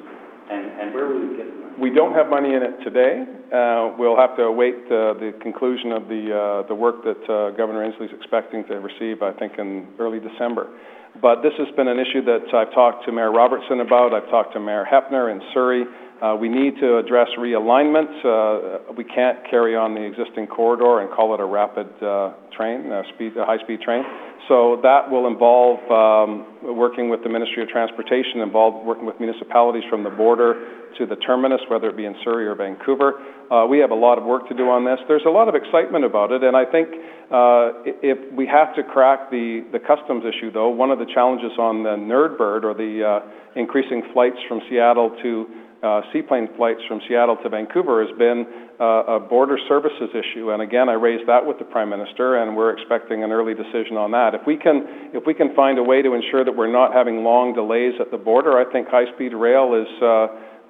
And, 0.49 0.63
and 0.81 0.85
where 0.97 1.05
will 1.05 1.21
we 1.21 1.37
get 1.37 1.45
the 1.45 1.69
money? 1.69 1.77
We 1.77 1.93
don't 1.93 2.17
have 2.17 2.33
money 2.33 2.57
in 2.57 2.65
it 2.65 2.81
today. 2.81 3.29
Uh, 3.53 3.93
We'll 3.93 4.17
have 4.17 4.33
to 4.41 4.49
await 4.49 4.89
uh, 4.89 5.13
the 5.21 5.37
conclusion 5.45 5.93
of 5.93 6.09
the, 6.09 6.33
uh, 6.33 6.67
the 6.67 6.73
work 6.73 7.05
that 7.05 7.21
uh, 7.29 7.53
Governor 7.53 7.85
Inslee's 7.85 8.09
expecting 8.09 8.65
to 8.73 8.81
receive, 8.81 9.21
I 9.21 9.37
think, 9.37 9.61
in 9.61 9.85
early 10.01 10.17
December. 10.17 10.73
But 11.21 11.43
this 11.43 11.53
has 11.59 11.67
been 11.75 11.87
an 11.87 11.99
issue 11.99 12.25
that 12.25 12.53
I've 12.53 12.73
talked 12.73 13.05
to 13.05 13.11
Mayor 13.11 13.31
Robertson 13.31 13.81
about, 13.81 14.13
I've 14.13 14.29
talked 14.29 14.53
to 14.53 14.59
Mayor 14.59 14.85
Hepner 14.91 15.31
in 15.31 15.41
Surrey. 15.53 15.85
Uh, 16.21 16.35
We 16.39 16.49
need 16.49 16.79
to 16.79 16.97
address 16.97 17.27
realignment. 17.37 18.09
Uh, 18.25 18.93
We 18.97 19.03
can't 19.03 19.37
carry 19.49 19.75
on 19.75 19.93
the 19.93 20.01
existing 20.01 20.47
corridor 20.47 21.01
and 21.01 21.11
call 21.11 21.33
it 21.35 21.39
a 21.39 21.45
rapid 21.45 21.87
uh, 22.01 22.33
train, 22.55 22.91
a 22.91 23.03
speed, 23.13 23.37
a 23.37 23.45
high-speed 23.45 23.81
train. 23.81 24.03
So 24.47 24.79
that 24.83 25.09
will 25.09 25.27
involve 25.27 25.79
um, 25.87 26.75
working 26.75 27.09
with 27.09 27.23
the 27.23 27.29
Ministry 27.29 27.63
of 27.63 27.69
Transportation, 27.69 28.41
involve 28.41 28.83
working 28.83 29.05
with 29.05 29.19
municipalities 29.19 29.83
from 29.89 30.03
the 30.03 30.09
border 30.09 30.83
to 30.97 31.05
the 31.05 31.15
terminus, 31.15 31.61
whether 31.69 31.89
it 31.89 31.97
be 31.97 32.05
in 32.05 32.15
Surrey 32.23 32.45
or 32.45 32.55
Vancouver. 32.55 33.23
Uh, 33.49 33.65
we 33.65 33.79
have 33.79 33.91
a 33.91 33.95
lot 33.95 34.17
of 34.17 34.25
work 34.25 34.47
to 34.49 34.53
do 34.53 34.69
on 34.69 34.85
this. 34.85 34.99
There's 35.07 35.25
a 35.25 35.29
lot 35.29 35.47
of 35.47 35.55
excitement 35.55 36.03
about 36.03 36.31
it, 36.31 36.43
and 36.43 36.55
I 36.57 36.65
think 36.65 36.89
uh, 37.31 37.87
if 38.03 38.19
we 38.33 38.45
have 38.47 38.75
to 38.75 38.83
crack 38.83 39.31
the, 39.31 39.65
the 39.71 39.79
customs 39.79 40.23
issue, 40.27 40.51
though, 40.51 40.69
one 40.69 40.91
of 40.91 40.99
the 40.99 41.07
challenges 41.13 41.51
on 41.57 41.83
the 41.83 41.95
Nerdbird 41.95 42.63
or 42.63 42.73
the 42.73 43.01
uh, 43.01 43.59
increasing 43.59 44.03
flights 44.13 44.37
from 44.47 44.61
Seattle 44.69 45.15
to 45.23 45.47
uh, 45.83 46.01
seaplane 46.11 46.47
flights 46.55 46.79
from 46.87 47.01
Seattle 47.07 47.37
to 47.43 47.49
Vancouver 47.49 48.05
has 48.05 48.17
been 48.17 48.45
uh, 48.79 49.17
a 49.17 49.19
border 49.19 49.57
services 49.67 50.09
issue. 50.15 50.51
And 50.51 50.61
again, 50.61 50.87
I 50.89 50.93
raised 50.93 51.27
that 51.27 51.45
with 51.45 51.59
the 51.59 51.65
Prime 51.65 51.89
Minister, 51.89 52.41
and 52.41 52.55
we're 52.55 52.71
expecting 52.71 53.23
an 53.23 53.31
early 53.31 53.53
decision 53.53 53.97
on 53.97 54.11
that. 54.11 54.33
If 54.33 54.47
we 54.47 54.57
can, 54.57 55.11
if 55.13 55.23
we 55.27 55.33
can 55.33 55.53
find 55.55 55.77
a 55.77 55.83
way 55.83 56.01
to 56.01 56.13
ensure 56.13 56.43
that 56.43 56.55
we're 56.55 56.71
not 56.71 56.93
having 56.93 57.23
long 57.23 57.53
delays 57.53 57.93
at 57.99 58.11
the 58.11 58.17
border, 58.17 58.57
I 58.57 58.71
think 58.71 58.87
high-speed 58.87 59.33
rail 59.33 59.75
is 59.75 59.91
uh, 60.01 60.27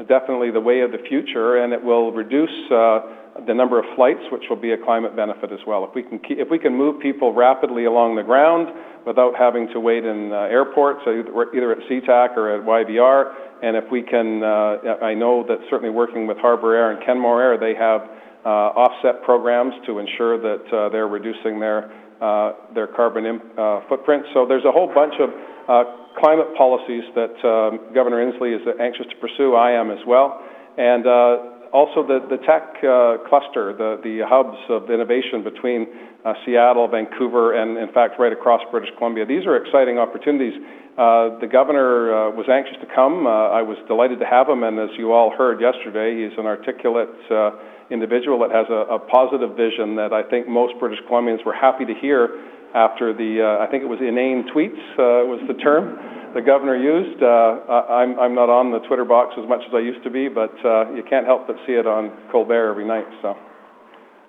definitely 0.10 0.51
the 0.51 0.60
way 0.60 0.82
of 0.82 0.91
the 0.91 1.00
future, 1.08 1.63
and 1.63 1.72
it 1.74 1.84
will 1.84 2.12
reduce 2.12 2.58
uh, 2.72 3.23
the 3.48 3.54
number 3.54 3.80
of 3.80 3.86
flights, 3.96 4.22
which 4.32 4.44
will 4.50 4.62
be 4.62 4.72
a 4.72 4.78
climate 4.78 5.16
benefit 5.16 5.52
as 5.52 5.60
well. 5.66 5.84
If 5.84 5.96
we 5.96 6.04
can 6.04 6.20
keep, 6.20 6.38
if 6.38 6.50
we 6.50 6.60
can 6.60 6.75
move 6.75 7.02
people 7.02 7.34
rapidly 7.34 7.86
along 7.86 8.16
the 8.16 8.24
ground 8.24 8.70
without 9.06 9.34
having 9.38 9.68
to 9.74 9.80
wait 9.80 10.06
in 10.06 10.32
uh, 10.32 10.54
airports, 10.54 11.02
either 11.08 11.50
either 11.54 11.72
at 11.72 11.80
SeaTac 11.90 12.38
or 12.38 12.54
at 12.54 12.66
YVR, 12.66 13.34
and 13.63 13.75
if 13.75 13.86
we 13.92 14.04
can, 14.04 14.44
uh, 14.44 15.02
I 15.02 15.13
know 15.13 15.44
that 15.48 15.58
certainly 15.70 15.90
working 15.90 16.28
with 16.28 16.38
Harbour 16.38 16.75
Air 16.75 16.92
and 16.92 17.04
Kenmore 17.06 17.42
Air, 17.42 17.58
they 17.58 17.74
have 17.74 18.02
uh, 18.46 18.75
offset 18.78 19.24
programs 19.24 19.74
to 19.88 20.00
ensure 20.00 20.38
that 20.38 20.66
uh, 20.70 20.90
they're 20.90 21.08
reducing 21.08 21.60
their 21.60 21.92
uh, 22.22 22.54
their 22.74 22.88
carbon 22.88 23.25
im- 23.25 23.42
uh, 23.58 23.82
footprint. 23.90 24.24
So 24.34 24.46
there's 24.46 24.66
a 24.66 24.72
whole 24.72 24.94
bunch 24.94 25.16
of 25.20 25.30
uh, 25.68 25.84
climate 26.20 26.54
policies 26.56 27.04
that 27.16 27.34
um, 27.42 27.94
Governor 27.94 28.22
Inslee 28.22 28.56
is 28.56 28.62
anxious 28.80 29.08
to 29.10 29.16
pursue. 29.18 29.56
I 29.56 29.72
am 29.72 29.90
as 29.90 30.00
well, 30.06 30.40
and 30.78 31.08
uh, 31.08 31.52
also 31.74 32.06
the 32.06 32.22
the 32.30 32.38
tech 32.46 32.77
uh, 32.86 33.18
cluster, 33.27 33.74
the 33.74 33.98
the 34.06 34.22
hubs 34.22 34.62
of 34.70 34.94
innovation 34.94 35.44
between 35.44 35.89
uh, 36.24 36.38
Seattle, 36.46 36.88
Vancouver, 36.88 37.58
and 37.58 37.77
in 37.82 37.92
fact 37.92 38.22
right 38.22 38.32
across 38.32 38.62
British 38.70 38.94
Columbia. 38.98 39.25
These 39.25 39.50
are 39.50 39.58
exciting 39.58 39.98
opportunities. 39.98 40.53
Uh, 40.94 41.42
the 41.42 41.50
governor 41.50 42.13
uh, 42.13 42.30
was 42.38 42.46
anxious 42.46 42.77
to 42.77 42.88
come. 42.94 43.25
Uh, 43.25 43.50
I 43.50 43.65
was 43.65 43.82
delighted 43.89 44.22
to 44.22 44.30
have 44.30 44.48
him, 44.48 44.62
and 44.62 44.77
as 44.77 44.94
you 45.01 45.12
all 45.12 45.34
heard 45.34 45.58
yesterday, 45.60 46.13
he's 46.13 46.38
an 46.38 46.46
articulate 46.46 47.10
uh, 47.34 47.58
individual 47.89 48.38
that 48.46 48.53
has 48.53 48.70
a, 48.70 48.94
a 48.94 49.00
positive 49.10 49.58
vision 49.58 49.98
that 49.98 50.13
I 50.13 50.22
think 50.22 50.46
most 50.48 50.77
British 50.77 51.01
Columbians 51.10 51.42
were 51.44 51.58
happy 51.58 51.89
to 51.89 51.96
hear 51.98 52.38
after 52.77 53.13
the, 53.13 53.42
I 53.62 53.70
think 53.70 53.84
it 53.84 53.89
was 53.89 54.01
inane 54.01 54.50
tweets 54.50 54.82
was 54.98 55.42
the 55.46 55.53
term 55.62 55.94
the 56.34 56.42
governor 56.42 56.75
used. 56.75 57.22
Uh, 57.22 57.60
I- 57.70 58.02
I'm, 58.04 58.20
I'm 58.20 58.36
not 58.36 58.50
on 58.50 58.72
the 58.72 58.80
Twitter 58.88 59.06
box 59.06 59.34
as 59.38 59.48
much 59.48 59.62
as 59.68 59.74
I 59.74 59.80
used 59.80 60.04
to 60.04 60.10
be, 60.10 60.28
but 60.30 60.54
uh, 60.66 60.92
you 60.92 61.04
can't 61.08 61.25
help 61.25 61.48
but 61.48 61.56
see 61.66 61.74
it 61.74 61.86
on 61.88 62.12
Colbert 62.32 62.70
every 62.72 62.86
night. 62.86 63.06
So 63.22 63.36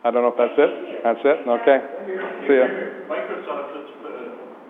I 0.04 0.10
don't 0.10 0.22
know 0.22 0.32
if 0.32 0.38
that's 0.38 0.56
it. 0.58 1.00
That's 1.02 1.24
it. 1.24 1.38
Okay. 1.48 1.78
See 2.48 2.56
ya. 2.60 2.66
Microsoft 3.08 3.72
just 3.72 3.96
uh, 4.04 4.12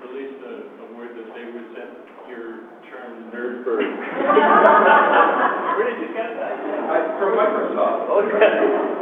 released 0.07 0.41
a, 0.47 0.55
a 0.79 0.87
word 0.95 1.11
that 1.19 1.29
they 1.35 1.45
resent 1.50 1.91
your 2.31 2.71
term 2.87 3.31
nerdbird. 3.35 3.83
Where 5.77 5.87
did 5.90 5.99
you 6.07 6.11
get 6.14 6.38
that? 6.38 6.55
From 7.18 7.35
Microsoft. 7.35 8.93